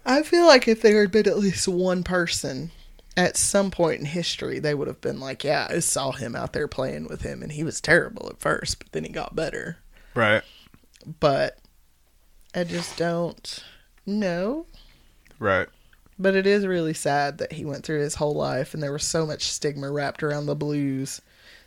I 0.05 0.23
feel 0.23 0.47
like 0.47 0.67
if 0.69 0.81
there 0.83 1.01
had 1.03 1.11
been 1.12 1.29
at 1.29 1.38
least 1.38 1.69
one 1.69 2.03
person 2.03 2.71
at 3.17 3.37
some 3.37 3.71
point 3.71 4.01
in 4.01 4.07
history, 4.07 4.59
they 4.59 4.75
would 4.75 4.88
have 4.88 5.01
been 5.01 5.21
like, 5.21 5.45
"Yeah, 5.45 5.67
I 5.69 5.81
saw 5.81 6.12
him 6.12 6.35
out 6.37 6.53
there 6.53 6.69
playing 6.69 7.09
with 7.09 7.23
him, 7.23 7.43
and 7.43 7.53
he 7.53 7.64
was 7.64 7.81
terrible 7.81 8.29
at 8.31 8.41
first, 8.41 8.79
but 8.79 8.93
then 8.93 9.05
he 9.05 9.11
got 9.11 9.35
better." 9.37 9.79
Right. 10.14 10.43
But 11.21 11.59
I 12.55 12.64
just 12.64 12.97
don't 12.97 13.62
know. 14.07 14.67
Right. 15.38 15.69
But 16.19 16.35
it 16.35 16.47
is 16.47 16.67
really 16.67 16.95
sad 16.95 17.39
that 17.39 17.53
he 17.53 17.65
went 17.65 17.85
through 17.85 18.01
his 18.01 18.17
whole 18.17 18.35
life 18.35 18.75
and 18.75 18.83
there 18.83 18.93
was 18.93 19.05
so 19.05 19.25
much 19.25 19.51
stigma 19.51 19.91
wrapped 19.91 20.23
around 20.23 20.47
the 20.47 20.57
blues, 20.57 21.23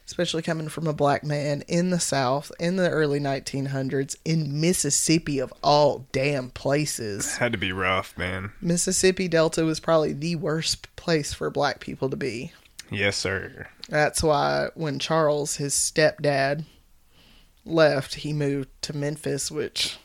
especially 0.06 0.42
coming 0.42 0.68
from 0.68 0.88
a 0.88 0.94
black 0.94 1.24
man 1.24 1.64
in 1.68 1.90
the 1.90 2.00
South 2.00 2.52
in 2.60 2.76
the 2.76 2.90
early 2.90 3.20
1900s 3.20 4.18
in 4.26 4.60
Mississippi, 4.60 5.40
of 5.40 5.54
all 5.64 6.06
damn 6.12 6.50
places. 6.50 7.38
Had 7.38 7.54
to 7.54 7.58
be 7.58 7.72
rough, 7.72 8.18
man. 8.18 8.52
Mississippi 8.60 9.30
Delta 9.30 9.64
was 9.64 9.80
probably 9.80 10.12
the 10.12 10.36
worst 10.36 10.94
place 10.98 11.34
for 11.34 11.50
black 11.50 11.80
people 11.80 12.10
to 12.10 12.18
be. 12.18 12.52
Yes, 12.90 13.16
sir. 13.16 13.68
That's 13.88 14.22
why 14.22 14.68
when 14.76 15.00
Charles, 15.00 15.56
his 15.56 15.74
stepdad, 15.74 16.66
left, 17.64 18.16
he 18.16 18.34
moved 18.34 18.70
to 18.82 18.96
Memphis, 18.96 19.50
which 19.50 19.98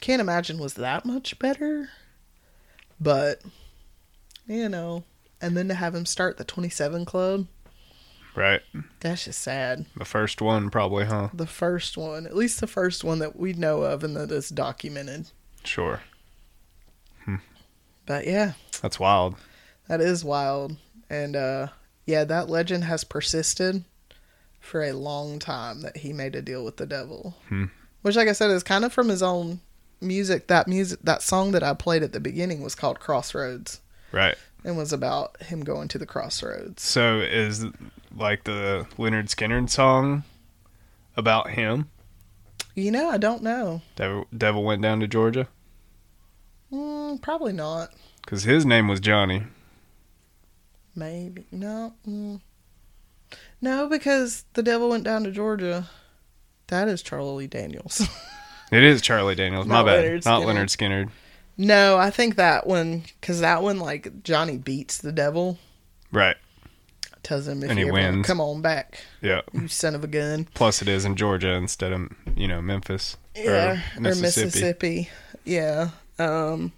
can't 0.00 0.20
imagine 0.20 0.58
was 0.58 0.74
that 0.74 1.04
much 1.04 1.38
better. 1.38 1.90
But, 3.00 3.42
you 4.46 4.68
know, 4.68 5.04
and 5.40 5.56
then 5.56 5.68
to 5.68 5.74
have 5.74 5.94
him 5.94 6.06
start 6.06 6.36
the 6.38 6.44
27 6.44 7.04
Club, 7.04 7.46
Right. 8.36 8.62
that's 9.00 9.24
just 9.26 9.40
sad. 9.40 9.86
The 9.96 10.04
first 10.04 10.40
one, 10.42 10.68
probably, 10.70 11.04
huh? 11.04 11.28
The 11.32 11.46
first 11.46 11.96
one, 11.96 12.26
at 12.26 12.34
least 12.36 12.60
the 12.60 12.66
first 12.66 13.04
one 13.04 13.18
that 13.20 13.36
we 13.36 13.52
know 13.52 13.82
of 13.82 14.02
and 14.02 14.16
that 14.16 14.30
is 14.32 14.48
documented. 14.48 15.30
Sure. 15.64 16.00
But 18.06 18.26
yeah, 18.26 18.52
That's 18.82 19.00
wild. 19.00 19.36
that 19.88 20.00
is 20.02 20.22
wild. 20.24 20.76
And 21.08 21.34
uh 21.36 21.68
yeah, 22.04 22.24
that 22.24 22.50
legend 22.50 22.84
has 22.84 23.02
persisted 23.02 23.82
for 24.60 24.82
a 24.82 24.92
long 24.92 25.38
time 25.38 25.80
that 25.80 25.96
he 25.98 26.12
made 26.12 26.36
a 26.36 26.42
deal 26.42 26.64
with 26.66 26.76
the 26.76 26.84
devil. 26.86 27.34
Hmm. 27.48 27.66
Which 28.02 28.16
like 28.16 28.28
I 28.28 28.32
said 28.32 28.50
is 28.50 28.62
kind 28.62 28.84
of 28.84 28.92
from 28.92 29.08
his 29.08 29.22
own 29.22 29.60
music. 30.04 30.46
That 30.48 30.68
music 30.68 31.00
that 31.02 31.22
song 31.22 31.52
that 31.52 31.62
I 31.62 31.74
played 31.74 32.02
at 32.02 32.12
the 32.12 32.20
beginning 32.20 32.62
was 32.62 32.74
called 32.74 33.00
Crossroads 33.00 33.80
Right. 34.12 34.36
and 34.64 34.76
was 34.76 34.92
about 34.92 35.42
him 35.42 35.64
going 35.64 35.88
to 35.88 35.98
the 35.98 36.06
crossroads. 36.06 36.82
So 36.82 37.18
is 37.20 37.66
like 38.16 38.44
the 38.44 38.86
Lynyrd 38.96 39.28
Skynyrd 39.28 39.70
song 39.70 40.24
about 41.16 41.50
him? 41.50 41.90
You 42.74 42.90
know, 42.90 43.08
I 43.08 43.18
don't 43.18 43.42
know. 43.42 43.82
Devil, 43.96 44.26
Devil 44.36 44.64
went 44.64 44.82
down 44.82 45.00
to 45.00 45.06
Georgia 45.06 45.48
Mm, 46.72 47.20
probably 47.22 47.52
not. 47.52 47.90
because 48.24 48.42
his 48.44 48.66
name 48.66 48.88
was 48.88 48.98
Johnny. 49.00 49.44
Maybe 50.96 51.46
no. 51.52 51.94
Mm. 52.06 52.40
No, 53.60 53.88
because 53.88 54.44
the 54.54 54.62
devil 54.62 54.88
went 54.90 55.04
down 55.04 55.24
to 55.24 55.30
Georgia. 55.30 55.88
That 56.68 56.88
is 56.88 57.02
Charlie 57.02 57.46
Daniels. 57.46 58.02
It 58.74 58.82
is 58.82 59.00
Charlie 59.02 59.34
Daniels. 59.34 59.66
My 59.66 59.82
bad. 59.82 60.04
Leonard 60.04 60.24
Not 60.24 60.42
Skinner. 60.42 60.54
Lynyrd 60.64 61.04
Skynyrd. 61.06 61.10
No, 61.56 61.96
I 61.96 62.10
think 62.10 62.36
that 62.36 62.66
one 62.66 63.04
because 63.20 63.40
that 63.40 63.62
one 63.62 63.78
like 63.78 64.22
Johnny 64.24 64.58
beats 64.58 64.98
the 64.98 65.12
devil, 65.12 65.58
Right. 66.10 66.36
tells 67.22 67.46
him 67.46 67.62
if 67.62 67.70
And 67.70 67.78
you 67.78 67.86
he 67.86 67.90
ever 67.90 68.12
wins. 68.12 68.26
come 68.26 68.40
on 68.40 68.60
back, 68.60 68.98
Yeah. 69.22 69.42
you 69.52 69.68
son 69.68 69.94
of 69.94 70.02
a 70.02 70.08
gun. 70.08 70.48
Plus, 70.54 70.82
it 70.82 70.88
is 70.88 71.04
in 71.04 71.14
Georgia 71.16 71.50
instead 71.52 71.92
of 71.92 72.08
you 72.36 72.48
know 72.48 72.60
Memphis 72.60 73.16
Yeah, 73.36 73.80
or 73.96 74.00
Mississippi. 74.00 74.44
Mississippi. 74.46 75.10
Yeah. 75.44 75.90
Um, 76.18 76.72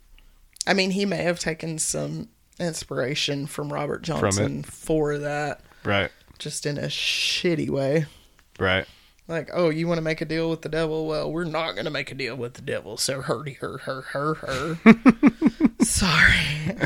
I 0.66 0.74
mean, 0.74 0.90
he 0.90 1.06
may 1.06 1.22
have 1.22 1.38
taken 1.38 1.78
some 1.78 2.28
inspiration 2.60 3.46
from 3.46 3.72
Robert 3.72 4.02
Johnson 4.02 4.62
for 4.62 5.16
that, 5.18 5.60
Right. 5.84 6.10
just 6.38 6.66
in 6.66 6.76
a 6.76 6.88
shitty 6.88 7.70
way. 7.70 8.04
Right. 8.58 8.86
Like, 9.28 9.50
oh, 9.52 9.70
you 9.70 9.88
want 9.88 9.98
to 9.98 10.02
make 10.02 10.20
a 10.20 10.24
deal 10.24 10.48
with 10.48 10.62
the 10.62 10.68
devil? 10.68 11.06
Well, 11.06 11.30
we're 11.32 11.44
not 11.44 11.72
going 11.72 11.84
to 11.86 11.90
make 11.90 12.12
a 12.12 12.14
deal 12.14 12.36
with 12.36 12.54
the 12.54 12.62
devil. 12.62 12.96
So, 12.96 13.22
hurdy, 13.22 13.54
her, 13.54 13.78
her, 13.78 14.02
her, 14.02 14.34
her. 14.34 14.78
Sorry. 15.84 16.76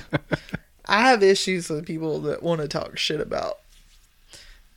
I 0.86 1.08
have 1.10 1.22
issues 1.22 1.68
with 1.68 1.86
people 1.86 2.18
that 2.20 2.42
want 2.42 2.60
to 2.62 2.68
talk 2.68 2.96
shit 2.98 3.20
about 3.20 3.58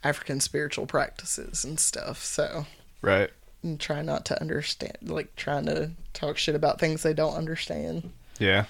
African 0.03 0.39
spiritual 0.41 0.85
practices 0.85 1.63
and 1.63 1.79
stuff. 1.79 2.23
So, 2.23 2.65
Right. 3.01 3.29
and 3.63 3.79
try 3.79 4.01
not 4.01 4.25
to 4.25 4.41
understand, 4.41 4.97
like, 5.03 5.33
trying 5.37 5.65
to 5.67 5.91
talk 6.13 6.37
shit 6.37 6.55
about 6.55 6.79
things 6.79 7.01
they 7.03 7.13
don't 7.13 7.35
understand. 7.35 8.11
Yeah. 8.39 8.65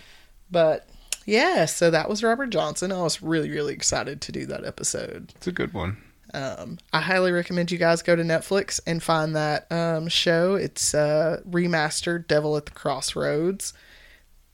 But 0.52 0.88
yeah, 1.26 1.66
so 1.66 1.90
that 1.90 2.10
was 2.10 2.22
Robert 2.24 2.52
Johnson. 2.52 2.92
I 2.92 3.02
was 3.02 3.24
really, 3.24 3.50
really 3.50 3.74
excited 3.74 4.22
to 4.22 4.32
do 4.32 4.46
that 4.46 4.64
episode. 4.66 5.34
It's 5.36 5.48
a 5.48 5.52
good 5.52 5.74
one. 5.74 5.98
Um, 6.34 6.80
I 6.92 7.02
highly 7.02 7.32
recommend 7.32 7.72
you 7.72 7.78
guys 7.78 8.02
go 8.02 8.16
to 8.16 8.24
Netflix 8.24 8.80
and 8.88 9.04
find 9.04 9.36
that 9.36 9.72
um, 9.72 10.08
show. 10.08 10.56
It's 10.56 10.94
uh, 10.94 11.42
remastered 11.48 12.28
Devil 12.28 12.58
at 12.58 12.66
the 12.66 12.72
Crossroads. 12.72 13.74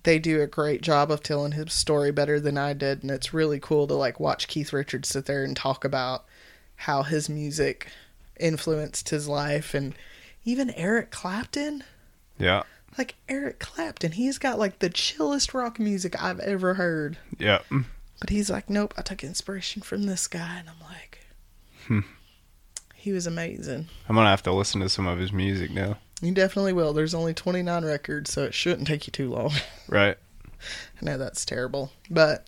They 0.04 0.20
do 0.20 0.42
a 0.42 0.48
great 0.48 0.82
job 0.82 1.12
of 1.12 1.24
telling 1.24 1.54
his 1.54 1.74
story 1.74 2.12
better 2.12 2.40
than 2.40 2.58
I 2.58 2.74
did, 2.74 3.02
and 3.02 3.12
it's 3.12 3.34
really 3.34 3.60
cool 3.60 3.88
to 3.88 3.94
like 3.94 4.20
watch 4.20 4.48
Keith 4.48 4.74
Richards 4.74 5.10
sit 5.10 5.26
there 5.26 5.44
and 5.44 5.56
talk 5.56 5.84
about 5.84 6.26
how 6.76 7.04
his 7.04 7.30
music 7.30 7.88
influenced 8.40 9.10
his 9.10 9.28
life, 9.28 9.74
and 9.74 9.96
even 10.46 10.70
Eric 10.72 11.12
Clapton. 11.12 11.84
Yeah. 12.38 12.64
Like 12.98 13.16
Eric 13.28 13.60
Clapton, 13.60 14.14
he's 14.14 14.38
got 14.38 14.60
like 14.60 14.80
the 14.80 14.90
chillest 14.90 15.54
rock 15.54 15.80
music 15.80 16.22
I've 16.22 16.40
ever 16.40 16.74
heard. 16.74 17.18
Yeah. 17.38 17.60
But 18.20 18.30
he's 18.30 18.50
like, 18.50 18.70
nope, 18.70 18.94
I 18.98 19.02
took 19.02 19.24
inspiration 19.24 19.82
from 19.82 20.04
this 20.04 20.28
guy. 20.28 20.58
And 20.60 20.70
I'm 20.70 20.80
like, 20.82 21.09
Hmm. 21.90 22.00
he 22.96 23.12
was 23.12 23.28
amazing. 23.28 23.88
I'm 24.08 24.16
gonna 24.16 24.30
have 24.30 24.44
to 24.44 24.54
listen 24.54 24.80
to 24.82 24.90
some 24.90 25.08
of 25.08 25.20
his 25.20 25.34
music 25.34 25.72
now. 25.72 25.98
You 26.22 26.34
definitely 26.34 26.74
will. 26.74 26.94
There's 26.94 27.14
only 27.14 27.34
29 27.34 27.84
records, 27.84 28.32
so 28.32 28.44
it 28.44 28.54
shouldn't 28.54 28.88
take 28.88 29.08
you 29.08 29.12
too 29.12 29.30
long. 29.30 29.52
Right. 29.88 30.18
I 31.02 31.06
know 31.06 31.18
that's 31.18 31.46
terrible. 31.46 31.92
But, 32.12 32.46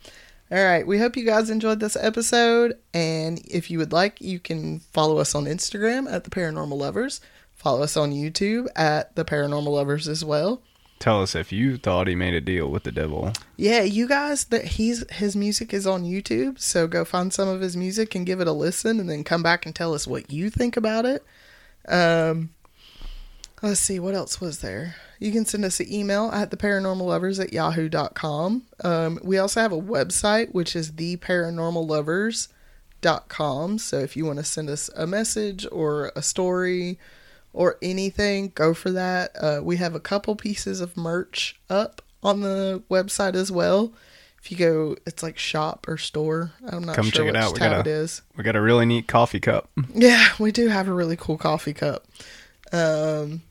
all 0.51 0.63
right, 0.63 0.85
we 0.85 0.99
hope 0.99 1.17
you 1.17 1.25
guys 1.25 1.49
enjoyed 1.49 1.79
this 1.79 1.95
episode. 1.95 2.77
And 2.93 3.39
if 3.47 3.71
you 3.71 3.79
would 3.79 3.91
like, 3.93 4.21
you 4.21 4.37
can 4.39 4.79
follow 4.79 5.17
us 5.17 5.33
on 5.33 5.45
Instagram 5.45 6.11
at 6.11 6.23
The 6.25 6.29
Paranormal 6.29 6.77
Lovers. 6.77 7.19
Follow 7.55 7.81
us 7.81 7.97
on 7.97 8.11
YouTube 8.11 8.67
at 8.75 9.15
The 9.15 9.25
Paranormal 9.25 9.71
Lovers 9.71 10.07
as 10.07 10.23
well. 10.23 10.61
Tell 11.01 11.23
us 11.23 11.33
if 11.33 11.51
you 11.51 11.77
thought 11.77 12.05
he 12.05 12.13
made 12.13 12.35
a 12.35 12.41
deal 12.41 12.69
with 12.69 12.83
the 12.83 12.91
devil. 12.91 13.33
Yeah, 13.57 13.81
you 13.81 14.07
guys 14.07 14.45
that 14.45 14.63
he's 14.63 15.03
his 15.11 15.35
music 15.35 15.73
is 15.73 15.87
on 15.87 16.03
YouTube, 16.03 16.59
so 16.59 16.87
go 16.87 17.03
find 17.03 17.33
some 17.33 17.47
of 17.47 17.59
his 17.59 17.75
music 17.75 18.13
and 18.13 18.23
give 18.23 18.39
it 18.39 18.47
a 18.47 18.51
listen 18.51 18.99
and 18.99 19.09
then 19.09 19.23
come 19.23 19.41
back 19.41 19.65
and 19.65 19.73
tell 19.73 19.95
us 19.95 20.05
what 20.05 20.31
you 20.31 20.51
think 20.51 20.77
about 20.77 21.05
it. 21.05 21.25
Um 21.87 22.51
let's 23.63 23.79
see 23.79 23.99
what 23.99 24.13
else 24.13 24.39
was 24.39 24.59
there. 24.59 24.95
You 25.17 25.31
can 25.31 25.43
send 25.45 25.65
us 25.65 25.79
an 25.79 25.91
email 25.91 26.29
at 26.31 26.51
theparanormallovers 26.51 27.39
at 27.43 27.51
yahoo.com. 27.51 28.63
Um, 28.83 29.19
we 29.23 29.39
also 29.39 29.59
have 29.59 29.71
a 29.71 29.81
website 29.81 30.53
which 30.53 30.75
is 30.75 30.97
the 30.97 31.17
paranormal 31.17 31.87
theparanormallovers.com. 33.01 33.79
So 33.79 33.97
if 33.97 34.15
you 34.15 34.25
want 34.25 34.37
to 34.37 34.45
send 34.45 34.69
us 34.69 34.89
a 34.95 35.07
message 35.07 35.65
or 35.71 36.11
a 36.15 36.21
story 36.21 36.99
or 37.53 37.77
anything, 37.81 38.51
go 38.55 38.73
for 38.73 38.91
that. 38.91 39.31
Uh, 39.39 39.59
we 39.63 39.77
have 39.77 39.95
a 39.95 39.99
couple 39.99 40.35
pieces 40.35 40.81
of 40.81 40.95
merch 40.97 41.59
up 41.69 42.01
on 42.23 42.41
the 42.41 42.81
website 42.89 43.35
as 43.35 43.51
well. 43.51 43.93
If 44.43 44.51
you 44.51 44.57
go, 44.57 44.95
it's 45.05 45.21
like 45.21 45.37
shop 45.37 45.85
or 45.87 45.97
store. 45.97 46.51
I'm 46.67 46.83
not 46.83 46.95
Come 46.95 47.05
sure 47.11 47.25
check 47.25 47.29
it 47.29 47.35
out. 47.35 47.53
We 47.53 47.59
got 47.59 47.85
a- 47.85 47.89
is. 47.89 48.21
We 48.35 48.43
got 48.43 48.55
a 48.55 48.61
really 48.61 48.85
neat 48.87 49.07
coffee 49.07 49.39
cup. 49.39 49.69
Yeah, 49.93 50.29
we 50.39 50.51
do 50.51 50.67
have 50.67 50.87
a 50.87 50.93
really 50.93 51.15
cool 51.15 51.37
coffee 51.37 51.73
cup. 51.73 52.07
Um, 52.73 53.41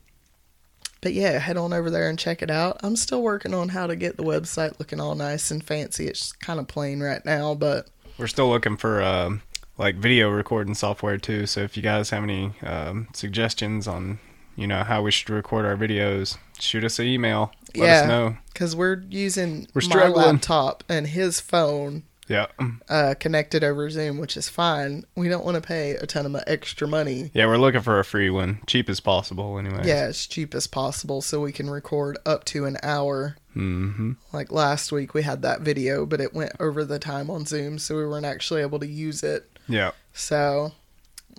but 1.01 1.13
yeah, 1.13 1.39
head 1.39 1.57
on 1.57 1.73
over 1.73 1.89
there 1.89 2.09
and 2.09 2.19
check 2.19 2.41
it 2.41 2.51
out. 2.51 2.79
I'm 2.83 2.95
still 2.95 3.21
working 3.23 3.53
on 3.53 3.69
how 3.69 3.87
to 3.87 3.95
get 3.95 4.17
the 4.17 4.23
website 4.23 4.79
looking 4.79 4.99
all 4.99 5.15
nice 5.15 5.49
and 5.49 5.63
fancy. 5.63 6.07
It's 6.07 6.31
kind 6.31 6.59
of 6.59 6.67
plain 6.67 6.99
right 7.01 7.23
now, 7.25 7.55
but 7.55 7.87
We're 8.17 8.27
still 8.27 8.49
looking 8.49 8.77
for 8.77 9.01
um, 9.01 9.41
like 9.77 9.95
video 9.95 10.29
recording 10.29 10.75
software 10.75 11.17
too. 11.17 11.45
So 11.45 11.61
if 11.61 11.75
you 11.77 11.83
guys 11.83 12.09
have 12.11 12.23
any 12.23 12.53
um, 12.63 13.07
suggestions 13.13 13.87
on 13.87 14.19
you 14.55 14.67
know 14.67 14.83
how 14.83 15.01
we 15.01 15.11
should 15.11 15.29
record 15.29 15.65
our 15.65 15.77
videos, 15.77 16.37
shoot 16.59 16.83
us 16.83 16.99
an 16.99 17.05
email. 17.07 17.51
Let 17.75 17.85
Yeah. 17.87 18.01
us 18.01 18.07
know. 18.07 18.37
because 18.53 18.75
we're 18.75 19.01
using 19.09 19.67
We're 19.73 19.81
my 19.81 19.87
struggling. 19.87 20.25
laptop 20.25 20.83
and 20.89 21.07
his 21.07 21.39
phone 21.39 22.03
Yeah. 22.27 22.47
uh, 22.89 23.15
connected 23.19 23.63
over 23.63 23.89
Zoom, 23.89 24.17
which 24.19 24.35
is 24.37 24.49
fine. 24.49 25.05
We 25.15 25.29
don't 25.29 25.45
want 25.45 25.55
to 25.55 25.61
pay 25.61 25.91
a 25.91 26.05
ton 26.05 26.25
of 26.25 26.43
extra 26.47 26.85
money. 26.87 27.31
Yeah, 27.33 27.45
we're 27.47 27.57
looking 27.57 27.81
for 27.81 27.97
a 27.99 28.05
free 28.05 28.29
one, 28.29 28.59
cheap 28.67 28.89
as 28.89 28.99
possible. 28.99 29.57
Anyway. 29.57 29.81
Yeah, 29.85 30.03
as 30.03 30.27
cheap 30.27 30.53
as 30.53 30.67
possible 30.67 31.21
so 31.21 31.39
we 31.39 31.53
can 31.53 31.69
record 31.69 32.17
up 32.25 32.43
to 32.45 32.65
an 32.65 32.77
hour. 32.83 33.37
Mm-hmm. 33.55 34.11
Like 34.33 34.51
last 34.51 34.91
week, 34.91 35.13
we 35.13 35.23
had 35.23 35.41
that 35.43 35.61
video, 35.61 36.05
but 36.05 36.21
it 36.21 36.33
went 36.33 36.51
over 36.59 36.83
the 36.85 36.99
time 36.99 37.29
on 37.29 37.45
Zoom, 37.45 37.79
so 37.79 37.95
we 37.97 38.05
weren't 38.05 38.25
actually 38.25 38.61
able 38.61 38.79
to 38.79 38.87
use 38.87 39.23
it. 39.23 39.50
Yeah. 39.67 39.91
So, 40.13 40.73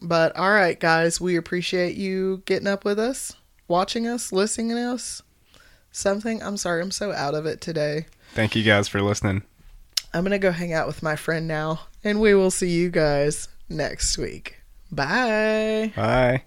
but 0.01 0.37
all 0.37 0.51
right, 0.51 0.79
guys, 0.79 1.21
we 1.21 1.37
appreciate 1.37 1.97
you 1.97 2.43
getting 2.47 2.69
up 2.69 2.85
with 2.85 2.99
us, 2.99 3.35
watching 3.69 4.07
us, 4.07 4.33
listening 4.33 4.71
to 4.71 4.93
us. 4.93 5.23
Something. 5.91 6.43
I'm 6.43 6.57
sorry, 6.57 6.83
I'm 6.83 6.91
so 6.91 7.13
out 7.13 7.35
of 7.35 7.45
it 7.45 7.61
today. 7.61 8.07
Thank 8.33 8.57
you 8.57 8.63
guys 8.63 8.89
for 8.89 9.03
listening. 9.03 9.43
I'm 10.15 10.23
going 10.23 10.33
to 10.33 10.39
go 10.39 10.51
hang 10.51 10.73
out 10.73 10.87
with 10.87 11.03
my 11.03 11.17
friend 11.17 11.47
now, 11.47 11.81
and 12.03 12.21
we 12.21 12.35
will 12.35 12.51
see 12.51 12.71
you 12.71 12.91
guys 12.91 13.49
next 13.69 14.19
week. 14.19 14.59
Bye. 14.91 15.93
Bye. 15.97 16.43